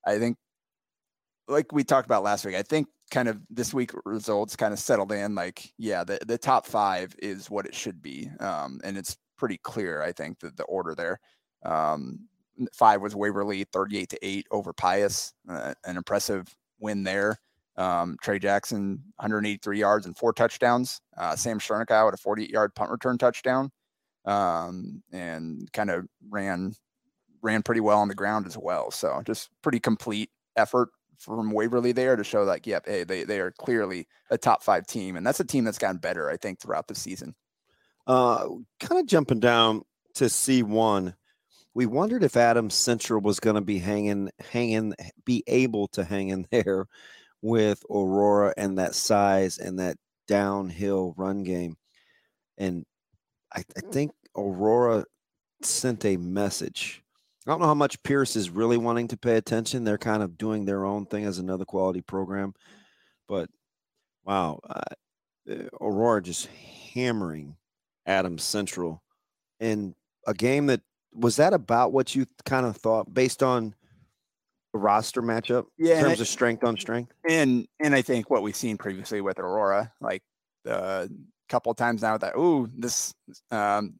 I 0.04 0.18
think 0.18 0.36
like 1.48 1.72
we 1.72 1.84
talked 1.84 2.06
about 2.06 2.24
last 2.24 2.44
week, 2.44 2.56
I 2.56 2.62
think 2.62 2.88
kind 3.12 3.28
of 3.28 3.40
this 3.48 3.72
week 3.72 3.92
results 4.04 4.56
kind 4.56 4.72
of 4.72 4.80
settled 4.80 5.12
in. 5.12 5.34
Like, 5.36 5.72
yeah, 5.78 6.02
the, 6.02 6.18
the 6.26 6.38
top 6.38 6.66
five 6.66 7.14
is 7.20 7.50
what 7.50 7.66
it 7.66 7.74
should 7.74 8.02
be. 8.02 8.28
Um, 8.40 8.80
and 8.82 8.96
it's 8.98 9.16
pretty 9.36 9.58
clear, 9.58 10.02
I 10.02 10.12
think, 10.12 10.40
that 10.40 10.56
the 10.56 10.64
order 10.64 10.94
there. 10.94 11.20
Um, 11.64 12.28
five 12.72 13.00
was 13.00 13.14
Waverly, 13.14 13.64
38 13.72 14.08
to 14.08 14.18
8 14.22 14.46
over 14.50 14.72
Pius, 14.72 15.34
uh, 15.48 15.74
an 15.84 15.96
impressive 15.96 16.48
win 16.80 17.04
there. 17.04 17.38
Um, 17.76 18.16
Trey 18.22 18.38
Jackson, 18.38 19.02
183 19.16 19.78
yards 19.78 20.06
and 20.06 20.16
four 20.16 20.32
touchdowns. 20.32 21.00
Uh, 21.16 21.36
Sam 21.36 21.58
Chernichow 21.58 22.06
had 22.06 22.14
a 22.14 22.18
48 22.18 22.50
yard 22.50 22.74
punt 22.74 22.90
return 22.90 23.18
touchdown 23.18 23.70
um, 24.24 25.02
and 25.12 25.70
kind 25.72 25.90
of 25.90 26.06
ran 26.30 26.74
ran 27.42 27.62
pretty 27.62 27.80
well 27.80 27.98
on 27.98 28.08
the 28.08 28.14
ground 28.14 28.46
as 28.46 28.56
well. 28.56 28.90
So 28.90 29.20
just 29.26 29.50
pretty 29.62 29.80
complete 29.80 30.30
effort 30.56 30.90
from 31.18 31.50
Waverly 31.50 31.92
there 31.92 32.16
to 32.16 32.24
show 32.24 32.42
like, 32.44 32.66
yep, 32.66 32.84
hey, 32.86 33.04
they 33.04 33.24
they 33.24 33.40
are 33.40 33.52
clearly 33.52 34.06
a 34.30 34.38
top 34.38 34.62
five 34.62 34.86
team, 34.86 35.16
and 35.16 35.26
that's 35.26 35.40
a 35.40 35.44
team 35.44 35.64
that's 35.64 35.78
gotten 35.78 35.98
better, 35.98 36.30
I 36.30 36.36
think, 36.36 36.60
throughout 36.60 36.88
the 36.88 36.94
season. 36.94 37.34
Uh, 38.06 38.48
kind 38.80 39.00
of 39.00 39.06
jumping 39.06 39.40
down 39.40 39.82
to 40.14 40.24
C1, 40.24 41.14
we 41.74 41.86
wondered 41.86 42.24
if 42.24 42.36
Adams 42.36 42.74
Central 42.74 43.20
was 43.20 43.40
going 43.40 43.54
to 43.54 43.62
be 43.62 43.78
hanging, 43.78 44.30
hanging, 44.50 44.94
be 45.24 45.44
able 45.46 45.88
to 45.88 46.04
hang 46.04 46.28
in 46.28 46.46
there 46.50 46.86
with 47.40 47.82
Aurora 47.90 48.54
and 48.56 48.78
that 48.78 48.94
size 48.94 49.58
and 49.58 49.78
that 49.78 49.96
downhill 50.28 51.14
run 51.16 51.42
game. 51.42 51.76
And 52.58 52.84
I, 53.54 53.64
I 53.76 53.80
think 53.90 54.12
Aurora 54.36 55.04
sent 55.62 56.04
a 56.04 56.16
message. 56.16 57.02
I 57.46 57.50
don't 57.50 57.60
know 57.60 57.66
how 57.66 57.74
much 57.74 58.02
Pierce 58.02 58.36
is 58.36 58.50
really 58.50 58.76
wanting 58.76 59.08
to 59.08 59.16
pay 59.16 59.36
attention. 59.36 59.84
They're 59.84 59.98
kind 59.98 60.22
of 60.22 60.38
doing 60.38 60.64
their 60.64 60.84
own 60.84 61.06
thing 61.06 61.24
as 61.24 61.38
another 61.38 61.64
quality 61.64 62.00
program. 62.00 62.54
But 63.28 63.50
wow, 64.24 64.60
uh, 64.68 65.54
Aurora 65.80 66.22
just 66.22 66.46
hammering 66.94 67.56
Adams 68.06 68.44
Central 68.44 69.02
in 69.58 69.94
a 70.26 70.34
game 70.34 70.66
that 70.66 70.82
was 71.12 71.36
that 71.36 71.52
about 71.52 71.92
what 71.92 72.14
you 72.14 72.26
kind 72.44 72.64
of 72.64 72.76
thought 72.76 73.12
based 73.12 73.42
on 73.42 73.74
the 74.72 74.78
roster 74.78 75.20
matchup 75.20 75.66
Yeah, 75.78 75.98
in 75.98 76.04
terms 76.04 76.20
of 76.20 76.28
strength 76.28 76.64
on 76.64 76.78
strength? 76.78 77.12
and 77.28 77.66
and 77.80 77.94
I 77.94 78.02
think 78.02 78.30
what 78.30 78.42
we've 78.42 78.56
seen 78.56 78.78
previously 78.78 79.20
with 79.20 79.38
Aurora, 79.38 79.92
like 80.00 80.22
a 80.64 81.08
couple 81.52 81.74
times 81.74 82.00
now, 82.02 82.16
that 82.16 82.34
ooh, 82.34 82.68
this 82.74 83.14
um, 83.50 83.94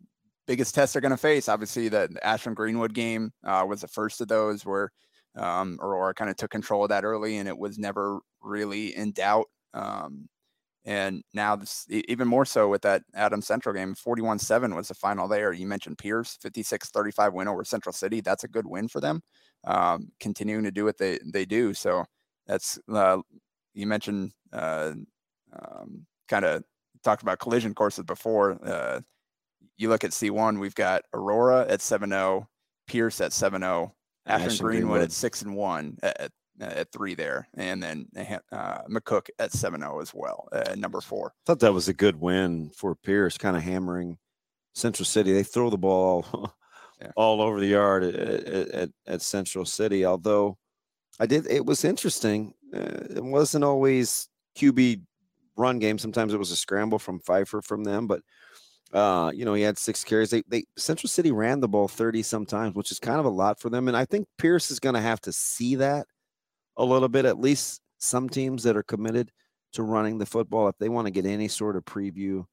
biggest 0.46 0.74
test 0.74 0.94
they're 0.94 1.02
going 1.02 1.10
to 1.10 1.16
face. 1.18 1.48
Obviously, 1.48 1.88
the, 1.88 2.08
Ashland 2.22 2.56
Greenwood 2.56 2.94
game 2.94 3.30
uh, 3.44 3.64
was 3.68 3.82
the 3.82 3.88
first 3.88 4.20
of 4.22 4.28
those 4.28 4.64
where 4.64 4.90
um, 5.36 5.78
Aurora 5.80 6.14
kind 6.14 6.30
of 6.30 6.36
took 6.36 6.50
control 6.50 6.82
of 6.82 6.88
that 6.88 7.04
early, 7.04 7.36
and 7.36 7.48
it 7.48 7.56
was 7.56 7.78
never 7.78 8.20
really 8.40 8.96
in 8.96 9.12
doubt. 9.12 9.46
Um, 9.74 10.28
and 10.84 11.22
now 11.32 11.54
this 11.54 11.86
even 11.90 12.26
more 12.26 12.44
so 12.44 12.68
with 12.68 12.82
that 12.82 13.02
Adams 13.14 13.46
Central 13.46 13.74
game, 13.74 13.94
41-7 13.94 14.74
was 14.74 14.88
the 14.88 14.94
final 14.94 15.28
there. 15.28 15.52
You 15.52 15.66
mentioned 15.66 15.98
Pierce, 15.98 16.36
56-35 16.44 17.34
win 17.34 17.46
over 17.46 17.64
Central 17.64 17.92
City. 17.92 18.20
That's 18.20 18.42
a 18.42 18.48
good 18.48 18.66
win 18.66 18.88
for 18.88 19.00
them. 19.00 19.22
Um, 19.64 20.08
continuing 20.18 20.64
to 20.64 20.72
do 20.72 20.84
what 20.84 20.98
they 20.98 21.20
they 21.24 21.44
do. 21.44 21.72
So 21.72 22.04
that's 22.48 22.80
uh, 22.92 23.18
you 23.74 23.86
mentioned 23.86 24.32
uh, 24.52 24.94
um, 25.52 26.04
kind 26.28 26.44
of 26.44 26.64
talked 27.02 27.22
about 27.22 27.38
collision 27.38 27.74
courses 27.74 28.04
before. 28.04 28.58
Uh, 28.64 29.00
you 29.76 29.88
look 29.88 30.04
at 30.04 30.10
C1, 30.10 30.58
we've 30.60 30.74
got 30.74 31.02
Aurora 31.14 31.66
at 31.68 31.80
7-0, 31.80 32.46
Pierce 32.86 33.20
at 33.20 33.30
7-0, 33.32 33.52
Ashland 33.62 33.92
Ashland 34.26 34.58
Greenwood, 34.60 34.60
Greenwood. 34.60 35.02
at 35.02 35.12
6 35.12 35.42
and 35.42 35.56
1 35.56 35.98
at, 36.02 36.20
at, 36.20 36.32
at 36.60 36.92
3 36.92 37.14
there, 37.14 37.48
and 37.54 37.82
then 37.82 38.06
uh, 38.52 38.82
McCook 38.88 39.28
at 39.38 39.50
7-0 39.50 40.02
as 40.02 40.12
well, 40.14 40.48
uh, 40.52 40.74
number 40.76 41.00
4. 41.00 41.32
thought 41.46 41.60
that 41.60 41.72
was 41.72 41.88
a 41.88 41.94
good 41.94 42.20
win 42.20 42.70
for 42.76 42.94
Pierce, 42.94 43.38
kind 43.38 43.56
of 43.56 43.62
hammering 43.62 44.18
Central 44.74 45.06
City. 45.06 45.32
They 45.32 45.42
throw 45.42 45.70
the 45.70 45.78
ball 45.78 46.54
Yeah. 47.00 47.10
all 47.16 47.42
over 47.42 47.58
the 47.58 47.66
yard 47.66 48.04
at, 48.04 48.14
at, 48.14 48.68
at, 48.68 48.90
at 49.08 49.22
Central 49.22 49.64
City. 49.64 50.04
Although 50.04 50.56
I 51.18 51.26
did, 51.26 51.48
it 51.48 51.66
was 51.66 51.84
interesting. 51.84 52.54
Uh, 52.72 53.06
it 53.16 53.24
wasn't 53.24 53.64
always 53.64 54.28
QB 54.56 55.00
run 55.56 55.78
game. 55.78 55.98
Sometimes 55.98 56.34
it 56.34 56.38
was 56.38 56.50
a 56.50 56.56
scramble 56.56 56.98
from 56.98 57.20
Pfeiffer 57.20 57.62
from 57.62 57.84
them, 57.84 58.06
but 58.06 58.22
uh, 58.92 59.32
you 59.34 59.44
know, 59.44 59.54
he 59.54 59.62
had 59.62 59.78
six 59.78 60.04
carries. 60.04 60.30
They, 60.30 60.42
they 60.48 60.64
Central 60.76 61.08
City 61.08 61.32
ran 61.32 61.60
the 61.60 61.68
ball 61.68 61.88
30 61.88 62.22
sometimes, 62.22 62.74
which 62.74 62.90
is 62.90 62.98
kind 62.98 63.18
of 63.18 63.24
a 63.24 63.30
lot 63.30 63.58
for 63.58 63.70
them. 63.70 63.88
And 63.88 63.96
I 63.96 64.04
think 64.04 64.28
Pierce 64.36 64.70
is 64.70 64.80
going 64.80 64.94
to 64.94 65.00
have 65.00 65.20
to 65.22 65.32
see 65.32 65.76
that 65.76 66.06
a 66.76 66.84
little 66.84 67.08
bit, 67.08 67.24
at 67.24 67.40
least 67.40 67.80
some 67.98 68.28
teams 68.28 68.62
that 68.64 68.76
are 68.76 68.82
committed 68.82 69.30
to 69.72 69.82
running 69.82 70.18
the 70.18 70.26
football, 70.26 70.68
if 70.68 70.76
they 70.78 70.88
want 70.88 71.06
to 71.06 71.10
get 71.10 71.24
any 71.24 71.48
sort 71.48 71.76
of 71.76 71.84
preview 71.84 72.44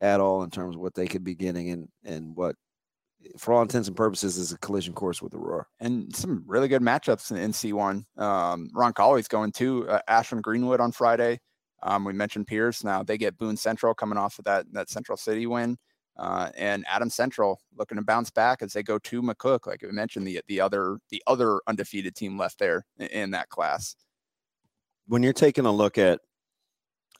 at 0.00 0.20
all 0.20 0.42
in 0.42 0.50
terms 0.50 0.76
of 0.76 0.82
what 0.82 0.94
they 0.94 1.06
could 1.06 1.24
be 1.24 1.34
getting 1.34 1.70
and, 1.70 1.88
and 2.04 2.36
what, 2.36 2.54
for 3.36 3.54
all 3.54 3.62
intents 3.62 3.88
and 3.88 3.96
purposes, 3.96 4.36
is 4.36 4.52
a 4.52 4.58
collision 4.58 4.92
course 4.92 5.22
with 5.22 5.34
Aurora. 5.34 5.66
and 5.80 6.14
some 6.14 6.44
really 6.46 6.68
good 6.68 6.82
matchups 6.82 7.30
in, 7.30 7.36
in 7.38 7.52
C1. 7.52 8.04
Um, 8.20 8.68
Ron 8.74 8.92
Colley's 8.92 9.28
going 9.28 9.52
to 9.52 9.88
uh, 9.88 10.00
Ashland 10.06 10.44
Greenwood 10.44 10.80
on 10.80 10.92
Friday. 10.92 11.40
Um, 11.82 12.04
we 12.04 12.12
mentioned 12.12 12.46
Pierce. 12.46 12.82
Now 12.84 13.02
they 13.02 13.18
get 13.18 13.38
Boone 13.38 13.56
Central 13.56 13.94
coming 13.94 14.18
off 14.18 14.38
of 14.38 14.44
that 14.46 14.66
that 14.72 14.90
Central 14.90 15.16
City 15.16 15.46
win, 15.46 15.78
uh, 16.16 16.50
and 16.56 16.84
Adams 16.88 17.14
Central 17.14 17.60
looking 17.76 17.96
to 17.96 18.02
bounce 18.02 18.30
back 18.30 18.62
as 18.62 18.72
they 18.72 18.82
go 18.82 18.98
to 18.98 19.22
McCook. 19.22 19.66
Like 19.66 19.82
we 19.82 19.90
mentioned, 19.92 20.26
the 20.26 20.40
the 20.48 20.60
other 20.60 20.98
the 21.10 21.22
other 21.26 21.60
undefeated 21.66 22.14
team 22.14 22.36
left 22.36 22.58
there 22.58 22.84
in, 22.98 23.06
in 23.08 23.30
that 23.32 23.48
class. 23.48 23.96
When 25.06 25.22
you're 25.22 25.32
taking 25.32 25.64
a 25.66 25.72
look 25.72 25.96
at 25.96 26.20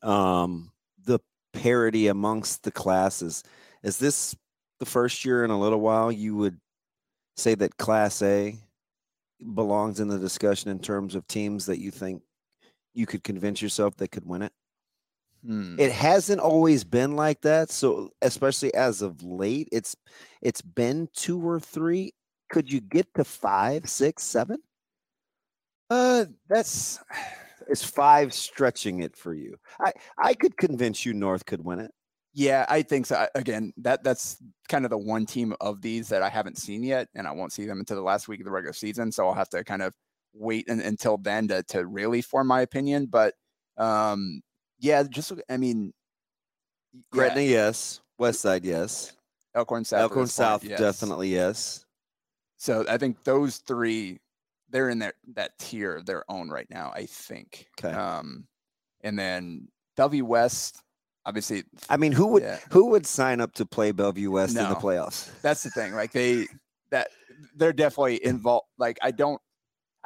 um, 0.03 0.73
the 1.05 1.21
parity 1.53 2.09
amongst 2.09 2.63
the 2.65 2.71
classes, 2.71 3.43
is 3.83 3.99
this 3.99 4.37
the 4.79 4.87
first 4.87 5.25
year 5.25 5.45
in 5.45 5.51
a 5.51 5.59
little 5.59 5.81
while 5.81 6.13
you 6.13 6.37
would 6.37 6.59
say 7.37 7.55
that 7.55 7.77
Class 7.79 8.23
A 8.23 8.59
belongs 9.55 10.01
in 10.01 10.09
the 10.09 10.19
discussion 10.19 10.71
in 10.71 10.79
terms 10.79 11.15
of 11.15 11.27
teams 11.29 11.67
that 11.67 11.79
you 11.79 11.91
think 11.91 12.23
you 12.99 13.07
could 13.07 13.25
convince 13.25 13.63
yourself 13.63 13.97
that 13.97 14.09
could 14.11 14.27
win 14.27 14.43
it? 14.43 14.53
Hmm. 15.45 15.77
it 15.79 15.93
hasn't 15.93 16.41
always 16.41 16.83
been 16.83 17.15
like 17.15 17.41
that 17.43 17.71
so 17.71 18.11
especially 18.23 18.75
as 18.75 19.03
of 19.03 19.23
late 19.23 19.69
it's 19.71 19.95
it's 20.43 20.61
been 20.61 21.09
two 21.15 21.41
or 21.41 21.61
three 21.61 22.13
could 22.51 22.73
you 22.73 22.81
get 22.81 23.07
to 23.15 23.23
five 23.23 23.89
six 23.89 24.25
seven 24.25 24.59
Uh, 25.91 26.27
that's 26.49 26.99
is 27.69 27.85
five 27.85 28.33
stretching 28.33 29.01
it 29.03 29.17
for 29.17 29.35
you 29.35 29.57
i 29.81 29.93
i 30.19 30.35
could 30.35 30.57
convince 30.57 31.05
you 31.05 31.13
north 31.13 31.45
could 31.47 31.65
win 31.65 31.79
it 31.81 31.91
Yeah, 32.35 32.67
I 32.69 32.83
think 32.83 33.07
so. 33.07 33.27
Again, 33.35 33.73
that 33.79 34.05
that's 34.05 34.37
kind 34.69 34.85
of 34.85 34.91
the 34.91 34.99
one 34.99 35.27
team 35.27 35.55
of 35.61 35.81
these 35.83 36.09
that 36.11 36.23
I 36.23 36.29
haven't 36.29 36.59
seen 36.59 36.83
yet, 36.83 37.09
and 37.15 37.27
I 37.27 37.33
won't 37.33 37.53
see 37.53 37.67
them 37.67 37.81
until 37.81 37.97
the 37.97 38.03
last 38.03 38.29
week 38.29 38.41
of 38.41 38.45
the 38.45 38.53
regular 38.53 38.75
season. 38.75 39.11
So 39.11 39.27
I'll 39.27 39.35
have 39.35 39.49
to 39.51 39.65
kind 39.65 39.83
of 39.83 39.93
wait 40.39 40.69
un- 40.71 40.81
until 40.81 41.19
then 41.19 41.49
to 41.49 41.63
to 41.65 41.87
really 41.87 42.23
form 42.23 42.47
my 42.47 42.61
opinion. 42.63 43.07
But 43.07 43.35
um, 43.77 44.41
yeah, 44.79 45.03
just 45.03 45.33
I 45.51 45.57
mean, 45.57 45.93
yeah, 46.95 47.01
gretna 47.13 47.43
yes 47.43 48.01
west 48.19 48.41
side 48.41 48.65
yes 48.65 49.13
Elkhorn 49.55 49.85
South, 49.85 50.01
elkhorn 50.01 50.27
south 50.27 50.65
yes. 50.65 50.79
definitely 50.79 51.29
yes 51.33 51.85
So 52.57 52.85
I 52.89 52.99
think 52.99 53.23
those 53.25 53.59
three, 53.59 54.19
they're 54.71 54.89
in 54.91 54.99
their 54.99 55.15
that 55.35 55.59
tier 55.59 55.97
of 55.97 56.07
their 56.07 56.25
own 56.29 56.49
right 56.51 56.67
now. 56.71 56.93
I 56.95 57.07
think. 57.07 57.67
Okay. 57.79 57.95
Um, 57.95 58.47
and 59.03 59.19
then 59.19 59.69
W 59.97 60.25
West, 60.25 60.83
obviously, 61.25 61.65
i 61.89 61.97
mean 61.97 62.13
who 62.13 62.27
would 62.29 62.43
Yeah. 62.43 62.59
who 62.71 62.87
would 62.91 63.07
sign 63.07 63.41
up 63.41 63.53
to 63.55 63.67
play 63.67 63.93
bellevue 63.93 64.31
west 64.31 64.57
in 64.57 64.69
the 64.69 64.75
playoffs 64.75 65.31
that's 65.43 65.63
the 65.63 65.71
thing. 65.71 65.95
Like 65.95 66.13
they 66.13 66.47
that 66.91 67.09
they're 67.57 67.73
definitely 67.73 68.25
involved. 68.33 68.67
Like 68.79 68.99
I 69.03 69.11
don't. 69.13 69.41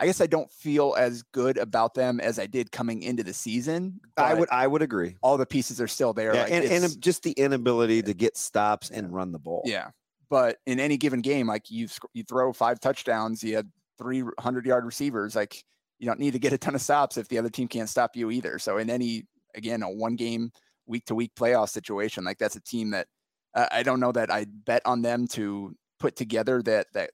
I 0.03 0.07
guess 0.07 0.21
I 0.21 0.27
don't 0.27 0.51
feel 0.51 0.97
as 0.99 1.23
good 1.23 1.59
about 1.59 1.95
them 1.95 2.19
as 2.19 2.39
I 2.39 2.47
did 2.47 2.73
coming 2.73 3.03
into 3.03 3.23
the 3.23 3.33
season. 3.33 4.01
i 4.17 4.35
would 4.35 4.49
i 4.51 4.67
would 4.67 4.83
agree 4.83 5.17
All 5.23 5.37
the 5.37 5.47
pieces 5.47 5.81
are 5.81 5.87
still 5.87 6.13
there. 6.13 6.35
yeah, 6.35 6.43
like 6.43 6.53
and, 6.53 6.65
and 6.65 7.01
just 7.01 7.23
the 7.23 7.33
inability 7.33 8.03
to 8.03 8.13
get 8.13 8.37
stops 8.37 8.91
and 8.91 9.15
run 9.15 9.33
the 9.33 9.39
ball 9.39 9.63
yeah. 9.65 9.91
But 10.29 10.57
in 10.67 10.81
any 10.81 10.97
given 10.97 11.21
game, 11.21 11.47
like 11.47 11.71
you 11.71 11.89
you 12.15 12.25
throw 12.25 12.55
five 12.55 12.81
touchdowns, 12.81 13.45
you 13.45 13.55
had 13.55 13.71
three 13.99 14.25
hundred 14.41 14.65
yard 14.65 14.87
receivers. 14.87 15.37
Like 15.37 15.63
you 15.99 16.07
don't 16.07 16.19
need 16.19 16.33
to 16.33 16.39
get 16.39 16.55
a 16.55 16.59
ton 16.59 16.75
of 16.75 16.81
stops 16.81 17.19
if 17.19 17.29
the 17.29 17.39
other 17.39 17.51
team 17.51 17.69
can't 17.69 17.89
stop 17.89 18.17
you 18.17 18.31
either. 18.31 18.59
So 18.59 18.79
in 18.79 18.89
any 18.89 19.25
again 19.55 19.83
a 19.83 19.91
one 19.91 20.17
game 20.17 20.51
week 20.87 21.05
to 21.07 21.15
week 21.15 21.33
playoff 21.37 21.69
situation, 21.69 22.25
like 22.25 22.39
that's 22.39 22.57
a 22.57 22.63
team 22.63 22.91
that 22.93 23.09
uh, 23.55 23.67
I 23.71 23.83
don't 23.83 24.01
know 24.01 24.11
that 24.13 24.33
I 24.33 24.47
bet 24.49 24.81
on 24.87 25.03
them 25.03 25.27
to 25.29 25.77
put 26.01 26.17
together 26.17 26.63
that 26.63 26.87
that 26.95 27.11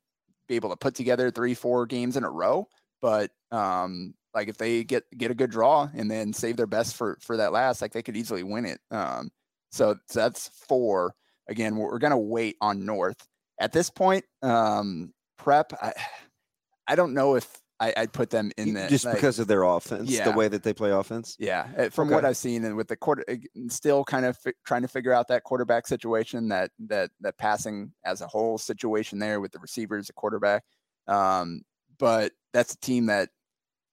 be 0.46 0.54
able 0.54 0.70
to 0.70 0.76
put 0.76 0.94
together 0.94 1.30
three 1.32 1.54
four 1.54 1.86
games 1.86 2.16
in 2.16 2.22
a 2.22 2.30
row. 2.30 2.68
But 3.00 3.30
um, 3.50 4.14
like 4.34 4.48
if 4.48 4.58
they 4.58 4.84
get 4.84 5.04
get 5.16 5.30
a 5.30 5.34
good 5.34 5.50
draw 5.50 5.88
and 5.94 6.10
then 6.10 6.32
save 6.32 6.56
their 6.56 6.66
best 6.66 6.96
for 6.96 7.18
for 7.20 7.36
that 7.38 7.52
last, 7.52 7.80
like 7.82 7.92
they 7.92 8.02
could 8.02 8.16
easily 8.16 8.42
win 8.42 8.64
it. 8.64 8.80
Um, 8.90 9.30
so, 9.70 9.96
so 10.08 10.20
that's 10.20 10.48
four. 10.68 11.14
Again, 11.48 11.76
we're, 11.76 11.90
we're 11.90 11.98
gonna 11.98 12.18
wait 12.18 12.56
on 12.60 12.84
North 12.84 13.26
at 13.60 13.72
this 13.72 13.90
point. 13.90 14.24
Um, 14.42 15.12
prep, 15.38 15.72
I, 15.80 15.92
I 16.86 16.94
don't 16.94 17.14
know 17.14 17.36
if 17.36 17.46
I, 17.80 17.92
I'd 17.96 18.12
put 18.12 18.30
them 18.30 18.50
in 18.56 18.74
Y- 18.74 18.82
the 18.82 18.88
just 18.88 19.04
like- 19.04 19.14
because 19.14 19.38
of 19.38 19.46
their 19.46 19.62
offense 19.62 20.10
Yeah. 20.10 20.24
the 20.30 20.36
way 20.36 20.48
that 20.48 20.62
they 20.64 20.72
play 20.74 20.90
offense 20.90 21.36
yeah, 21.38 21.68
uh, 21.78 21.88
from 21.90 22.10
what 22.10 22.24
I've 22.24 22.36
seen 22.36 22.64
and 22.64 22.76
with 22.76 22.88
the 22.88 22.96
quarter, 22.96 23.24
uh, 23.30 23.36
still 23.68 24.02
kind 24.04 24.24
of 24.26 24.36
fi- 24.36 24.52
trying 24.66 24.82
to 24.82 24.88
figure 24.88 25.12
out 25.12 25.28
that 25.28 25.44
quarterback 25.44 25.86
situation, 25.86 26.48
that 26.48 26.70
that 26.88 27.10
that 27.20 27.38
passing 27.38 27.92
as 28.04 28.20
a 28.20 28.26
whole 28.26 28.58
situation 28.58 29.18
there 29.20 29.40
with 29.40 29.52
the 29.52 29.60
receivers, 29.60 30.08
the 30.08 30.12
quarterback. 30.14 30.64
Um, 31.06 31.62
but 31.98 32.32
that's 32.52 32.74
a 32.74 32.78
team 32.78 33.06
that 33.06 33.30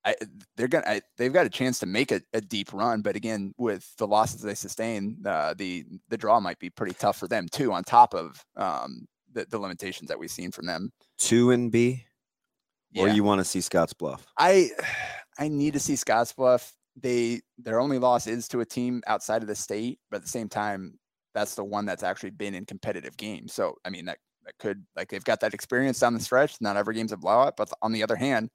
I, 0.06 0.15
they're 0.56 0.68
gonna 0.68 0.86
I, 0.88 1.02
they've 1.18 1.34
got 1.34 1.48
a 1.48 1.50
chance 1.50 1.80
to 1.80 1.88
make 1.88 2.12
a, 2.12 2.22
a 2.34 2.41
deep 2.41 2.72
run, 2.74 3.02
but 3.02 3.15
again, 3.15 3.54
with 3.58 3.91
the 3.98 4.08
losses 4.08 4.41
they 4.41 4.54
sustain, 4.54 5.18
uh, 5.26 5.56
the 5.58 5.84
the 6.10 6.18
draw 6.18 6.39
might 6.39 6.60
be 6.60 6.70
pretty 6.70 6.94
tough 6.94 7.18
for 7.18 7.28
them 7.28 7.48
too. 7.52 7.74
On 7.74 7.84
top 7.84 8.13
of 8.13 8.44
um, 8.56 9.08
the, 9.34 9.46
the 9.50 9.58
limitations 9.58 10.08
that 10.10 10.20
we've 10.20 10.32
seen 10.32 10.52
from 10.52 10.68
them. 10.68 10.91
two 11.18 11.52
and 11.52 11.72
b 11.72 12.06
or 12.98 13.10
you 13.10 13.24
want 13.24 13.39
to 13.41 13.46
see 13.46 13.60
Scottsbluff? 13.60 14.22
I 14.38 14.70
I 15.39 15.48
need 15.48 15.74
to 15.74 15.80
see 15.80 15.94
Scottsbluff. 15.94 16.72
They 16.96 17.41
their 17.58 17.80
only 17.80 17.98
loss 17.98 18.28
is 18.28 18.48
to 18.50 18.62
a 18.62 18.65
team 18.65 19.02
outside 19.08 19.41
of 19.41 19.48
the 19.48 19.56
state, 19.56 20.00
but 20.10 20.18
at 20.18 20.22
the 20.24 20.30
same 20.30 20.50
time, 20.50 20.98
that's 21.34 21.56
the 21.56 21.63
one 21.63 21.86
that's 21.86 22.04
actually 22.04 22.30
been 22.30 22.54
in 22.54 22.65
competitive 22.65 23.18
games. 23.18 23.54
So 23.54 23.76
I 23.84 23.89
mean 23.89 24.06
that 24.06 24.20
that 24.45 24.58
could 24.60 24.86
like 24.95 25.10
they've 25.10 25.23
got 25.23 25.39
that 25.41 25.53
experience 25.53 25.99
down 25.99 26.13
the 26.13 26.19
stretch. 26.19 26.58
Not 26.62 26.77
every 26.77 26.95
game's 26.95 27.12
a 27.12 27.17
blowout, 27.17 27.58
but 27.58 27.71
on 27.81 27.91
the 27.91 28.03
other 28.03 28.15
hand, 28.15 28.49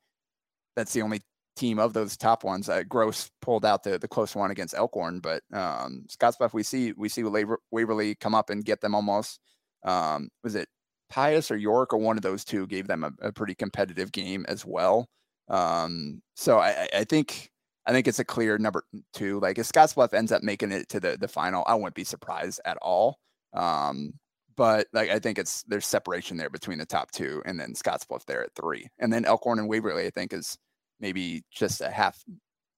that's 0.76 0.92
the 0.92 1.02
only 1.02 1.20
team 1.56 1.78
of 1.78 1.92
those 1.92 2.16
top 2.16 2.44
ones. 2.44 2.68
Uh, 2.68 2.82
Gross 2.88 3.30
pulled 3.42 3.64
out 3.64 3.82
the 3.82 3.98
the 3.98 4.08
close 4.08 4.34
one 4.34 4.50
against 4.50 4.74
Elkhorn, 4.74 5.20
but 5.20 5.42
um, 5.52 6.06
Scottsbluff 6.08 6.52
we 6.52 6.62
see 6.62 6.92
we 6.92 7.08
see 7.08 7.24
Waverly 7.70 8.14
come 8.16 8.34
up 8.34 8.50
and 8.50 8.64
get 8.64 8.80
them 8.80 8.94
almost. 8.94 9.40
Um, 9.84 10.28
was 10.44 10.54
it 10.54 10.68
Pius 11.10 11.50
or 11.50 11.56
York 11.56 11.92
or 11.92 11.98
one 11.98 12.16
of 12.16 12.22
those 12.22 12.44
two 12.44 12.66
gave 12.68 12.86
them 12.86 13.04
a, 13.04 13.12
a 13.20 13.32
pretty 13.32 13.54
competitive 13.54 14.12
game 14.12 14.46
as 14.48 14.64
well. 14.64 15.08
Um, 15.48 16.22
so 16.36 16.58
I, 16.58 16.88
I 16.94 17.04
think 17.04 17.50
I 17.86 17.92
think 17.92 18.06
it's 18.06 18.20
a 18.20 18.24
clear 18.24 18.56
number 18.56 18.84
two. 19.12 19.40
Like 19.40 19.58
if 19.58 19.68
Scottsbluff 19.68 20.14
ends 20.14 20.32
up 20.32 20.42
making 20.42 20.72
it 20.72 20.88
to 20.90 21.00
the 21.00 21.18
the 21.20 21.28
final, 21.28 21.64
I 21.66 21.74
wouldn't 21.74 21.94
be 21.94 22.04
surprised 22.04 22.60
at 22.64 22.78
all. 22.78 23.18
Um, 23.52 24.14
but 24.60 24.88
like 24.92 25.08
I 25.08 25.18
think 25.18 25.38
it's 25.38 25.62
there's 25.62 25.86
separation 25.86 26.36
there 26.36 26.50
between 26.50 26.76
the 26.76 26.84
top 26.84 27.12
two, 27.12 27.40
and 27.46 27.58
then 27.58 27.72
Scottsbluff 27.72 28.26
there 28.26 28.44
at 28.44 28.54
three, 28.54 28.90
and 28.98 29.10
then 29.10 29.24
Elkhorn 29.24 29.58
and 29.58 29.70
Waverly 29.70 30.06
I 30.06 30.10
think 30.10 30.34
is 30.34 30.58
maybe 31.00 31.44
just 31.50 31.80
a 31.80 31.88
half 31.88 32.22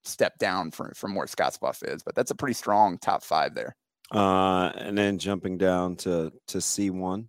step 0.05 0.39
down 0.39 0.71
from 0.71 0.93
from 0.95 1.17
where 1.17 1.27
Scottsbluff 1.27 1.83
is, 1.93 2.05
but 2.05 2.15
that's 2.15 2.31
a 2.31 2.37
pretty 2.37 2.55
strong 2.55 2.99
top 2.99 3.25
five 3.25 3.57
there. 3.57 3.75
Uh, 4.15 4.71
and 4.77 4.97
then 4.97 5.19
jumping 5.19 5.59
down 5.59 5.97
to 5.97 6.31
to 6.47 6.61
C 6.61 6.91
one. 6.91 7.29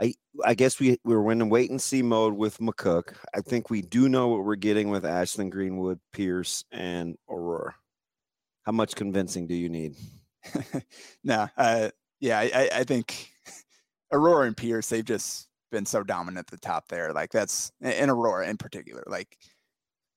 I 0.00 0.14
I 0.44 0.54
guess 0.54 0.78
we 0.78 1.00
we 1.02 1.16
were 1.16 1.32
in 1.32 1.48
wait 1.48 1.70
and 1.70 1.82
see 1.82 2.02
mode 2.02 2.34
with 2.34 2.58
McCook. 2.58 3.14
I 3.34 3.40
think 3.40 3.68
we 3.68 3.82
do 3.82 4.08
know 4.08 4.28
what 4.28 4.44
we're 4.44 4.54
getting 4.54 4.90
with 4.90 5.04
Ashland 5.04 5.50
Greenwood, 5.50 5.98
Pierce, 6.12 6.64
and 6.70 7.16
Aurora. 7.28 7.74
How 8.62 8.70
much 8.70 8.94
convincing 8.94 9.48
do 9.48 9.56
you 9.56 9.68
need? 9.68 9.96
no, 11.24 11.48
uh, 11.56 11.88
yeah, 12.20 12.38
I, 12.38 12.68
I 12.72 12.84
think 12.84 13.30
Aurora 14.12 14.46
and 14.46 14.56
Pierce 14.56 14.88
they've 14.88 15.04
just 15.04 15.48
been 15.70 15.86
so 15.86 16.02
dominant 16.02 16.46
at 16.46 16.50
the 16.50 16.58
top 16.58 16.88
there. 16.88 17.12
Like 17.12 17.30
that's 17.30 17.70
in 17.80 18.10
Aurora 18.10 18.48
in 18.48 18.56
particular. 18.56 19.04
Like 19.06 19.36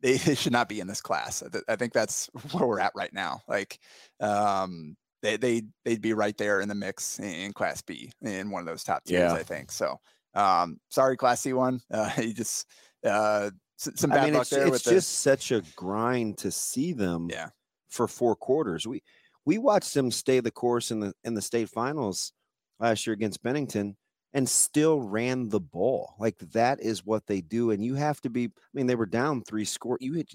they, 0.02 0.14
they 0.18 0.36
should 0.36 0.52
not 0.52 0.70
be 0.70 0.80
in 0.80 0.88
this 0.88 1.02
class. 1.02 1.44
I 1.68 1.76
think 1.76 1.94
that's 1.94 2.30
where 2.52 2.68
we're 2.68 2.80
at 2.80 2.94
right 2.96 3.14
now. 3.14 3.42
Like 3.48 3.80
um, 4.20 4.96
they 5.22 5.38
they 5.38 5.64
they'd 5.86 6.02
be 6.02 6.14
right 6.14 6.38
there 6.38 6.62
in 6.62 6.70
the 6.70 6.76
mix 6.76 7.20
in 7.20 7.54
Class 7.54 7.82
B 7.82 8.12
in 8.22 8.50
one 8.52 8.62
of 8.62 8.68
those 8.68 8.84
top 8.84 9.04
teams. 9.04 9.20
Yeah. 9.20 9.34
I 9.34 9.44
think 9.44 9.72
so. 9.72 9.98
Um, 10.34 10.80
sorry, 10.90 11.18
Class 11.18 11.42
C 11.42 11.54
one. 11.54 11.82
Uh, 11.92 12.12
you 12.18 12.34
just 12.34 12.66
uh, 13.06 13.52
some 13.78 14.10
bad 14.12 14.20
I 14.20 14.26
mean, 14.26 14.34
luck 14.34 14.42
it's, 14.44 14.50
there. 14.52 14.68
It's 14.68 14.84
just 14.84 15.24
the... 15.24 15.30
such 15.38 15.52
a 15.52 15.64
grind 15.76 16.38
to 16.40 16.52
see 16.52 16.94
them. 16.94 17.28
Yeah. 17.30 17.50
For 17.90 18.08
four 18.08 18.38
quarters, 18.38 18.88
we 18.88 19.04
we 19.46 19.58
watched 19.58 19.94
them 19.94 20.12
stay 20.12 20.40
the 20.40 20.52
course 20.52 20.92
in 20.92 21.00
the 21.00 21.14
in 21.24 21.34
the 21.34 21.42
state 21.42 21.70
finals 21.70 22.34
last 22.80 23.06
year 23.06 23.14
against 23.14 23.44
Bennington 23.44 23.96
and 24.34 24.48
still 24.48 25.02
ran 25.02 25.50
the 25.50 25.60
ball. 25.60 26.16
Like 26.20 26.38
that 26.54 26.82
is 26.82 27.06
what 27.06 27.26
they 27.28 27.42
do. 27.42 27.72
And 27.72 27.84
you 27.84 27.96
have 27.96 28.22
to 28.22 28.30
be, 28.30 28.46
I 28.46 28.50
mean, 28.74 28.88
they 28.88 28.96
were 28.96 29.06
down 29.06 29.44
three 29.44 29.66
score. 29.66 29.98
You 30.00 30.14
had, 30.14 30.28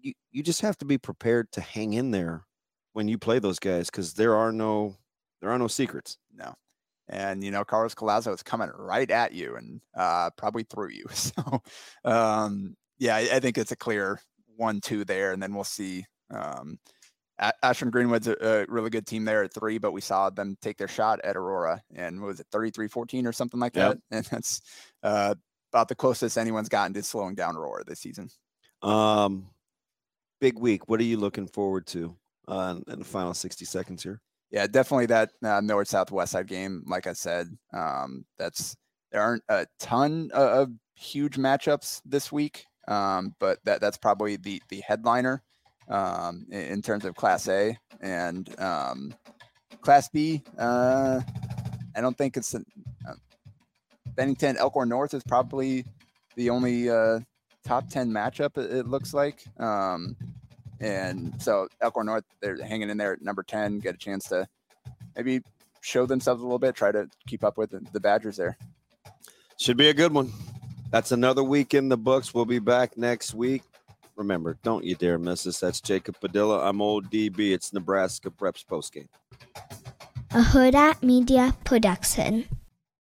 you, 0.00 0.12
you 0.30 0.42
just 0.42 0.60
have 0.60 0.78
to 0.78 0.84
be 0.84 0.98
prepared 0.98 1.50
to 1.52 1.60
hang 1.60 1.94
in 1.94 2.10
there 2.10 2.44
when 2.92 3.08
you 3.08 3.18
play 3.18 3.38
those 3.38 3.58
guys 3.58 3.90
because 3.90 4.14
there 4.14 4.36
are 4.36 4.52
no 4.52 4.96
there 5.40 5.50
are 5.50 5.58
no 5.58 5.68
secrets. 5.68 6.18
No. 6.34 6.54
And 7.08 7.42
you 7.42 7.50
know, 7.50 7.64
Carlos 7.64 7.94
Collazo 7.94 8.34
is 8.34 8.42
coming 8.42 8.70
right 8.76 9.10
at 9.10 9.32
you 9.32 9.56
and 9.56 9.80
uh, 9.96 10.30
probably 10.36 10.64
through 10.64 10.90
you. 10.90 11.06
So 11.14 11.62
um, 12.04 12.76
yeah, 12.98 13.16
I, 13.16 13.28
I, 13.34 13.40
think 13.40 13.56
it's 13.56 13.72
a 13.72 13.76
clear 13.76 14.20
one 14.56 14.80
two 14.80 15.04
there, 15.04 15.32
and 15.32 15.42
then 15.42 15.54
we'll 15.54 15.64
see. 15.64 16.04
Um, 16.30 16.78
Ashland 17.62 17.92
Greenwood's 17.92 18.26
a, 18.26 18.36
a, 18.40 18.66
really 18.68 18.90
good 18.90 19.06
team 19.06 19.24
there 19.24 19.44
at 19.44 19.52
three, 19.52 19.78
but 19.78 19.92
we 19.92 20.00
saw 20.00 20.30
them 20.30 20.56
take 20.60 20.76
their 20.76 20.88
shot 20.88 21.20
at 21.22 21.36
Aurora 21.36 21.80
and 21.94 22.20
was 22.20 22.40
it 22.40 22.46
33-14 22.52 23.26
or 23.26 23.32
something 23.32 23.60
like 23.60 23.76
yep. 23.76 23.92
that? 23.92 23.98
And 24.16 24.24
that's 24.26 24.60
uh, 25.02 25.34
about 25.72 25.88
the 25.88 25.94
closest 25.94 26.36
anyone's 26.36 26.68
gotten 26.68 26.94
to 26.94 27.02
slowing 27.02 27.34
down 27.34 27.56
Aurora 27.56 27.84
this 27.84 28.00
season. 28.00 28.28
Um, 28.82 29.48
big 30.40 30.58
week. 30.58 30.88
What 30.88 31.00
are 31.00 31.04
you 31.04 31.16
looking 31.16 31.46
forward 31.46 31.86
to? 31.88 32.16
uh, 32.48 32.76
in 32.88 32.98
the 32.98 33.04
final 33.04 33.34
60 33.34 33.64
seconds 33.64 34.02
here. 34.02 34.20
Yeah, 34.50 34.66
definitely 34.66 35.06
that 35.06 35.30
uh, 35.44 35.60
north 35.60 35.88
south 35.88 36.10
west 36.10 36.32
side 36.32 36.46
game. 36.46 36.82
Like 36.86 37.06
I 37.06 37.12
said, 37.12 37.48
um, 37.74 38.24
that's 38.38 38.74
there 39.12 39.20
aren't 39.20 39.42
a 39.48 39.66
ton 39.78 40.30
of, 40.32 40.48
of 40.48 40.70
huge 40.94 41.36
matchups 41.36 42.00
this 42.06 42.32
week, 42.32 42.64
um, 42.88 43.34
but 43.38 43.58
that 43.64 43.82
that's 43.82 43.98
probably 43.98 44.36
the 44.36 44.62
the 44.70 44.80
headliner 44.80 45.42
um, 45.88 46.46
in, 46.50 46.82
terms 46.82 47.04
of 47.04 47.14
Class 47.14 47.48
A 47.48 47.76
and 48.00 48.58
um, 48.60 49.14
Class 49.80 50.08
B. 50.08 50.42
Uh, 50.58 51.20
I 51.96 52.00
don't 52.00 52.16
think 52.16 52.36
it's 52.36 52.54
uh, 52.54 52.60
Bennington 54.14 54.56
Elkhorn 54.56 54.88
North 54.88 55.14
is 55.14 55.22
probably 55.24 55.84
the 56.36 56.50
only 56.50 56.90
uh, 56.90 57.20
top 57.64 57.88
ten 57.88 58.10
matchup. 58.10 58.58
It, 58.58 58.72
it 58.72 58.88
looks 58.88 59.14
like. 59.14 59.42
Um, 59.58 60.16
and 60.80 61.40
so 61.42 61.68
Elkhorn 61.80 62.06
North, 62.06 62.24
they're 62.40 62.62
hanging 62.62 62.90
in 62.90 62.96
there 62.96 63.14
at 63.14 63.22
number 63.22 63.42
10, 63.42 63.80
get 63.80 63.94
a 63.94 63.98
chance 63.98 64.28
to 64.28 64.46
maybe 65.16 65.40
show 65.80 66.06
themselves 66.06 66.40
a 66.40 66.44
little 66.44 66.58
bit, 66.58 66.74
try 66.74 66.92
to 66.92 67.08
keep 67.26 67.42
up 67.42 67.58
with 67.58 67.74
the 67.92 68.00
Badgers 68.00 68.36
there. 68.36 68.56
Should 69.58 69.76
be 69.76 69.88
a 69.88 69.94
good 69.94 70.12
one. 70.12 70.32
That's 70.90 71.12
another 71.12 71.42
week 71.42 71.74
in 71.74 71.88
the 71.88 71.96
books. 71.96 72.32
We'll 72.32 72.44
be 72.44 72.60
back 72.60 72.96
next 72.96 73.34
week. 73.34 73.62
Remember, 74.18 74.58
don't 74.64 74.84
you 74.84 74.96
dare 74.96 75.16
miss 75.16 75.46
us. 75.46 75.60
That's 75.60 75.80
Jacob 75.80 76.18
Padilla. 76.20 76.68
I'm 76.68 76.82
old 76.82 77.08
DB. 77.08 77.52
It's 77.52 77.72
Nebraska 77.72 78.30
Preps 78.30 78.64
postgame. 78.66 79.06
A 80.32 80.42
Hurrdat 80.42 81.04
Media 81.04 81.56
Production. 81.64 82.44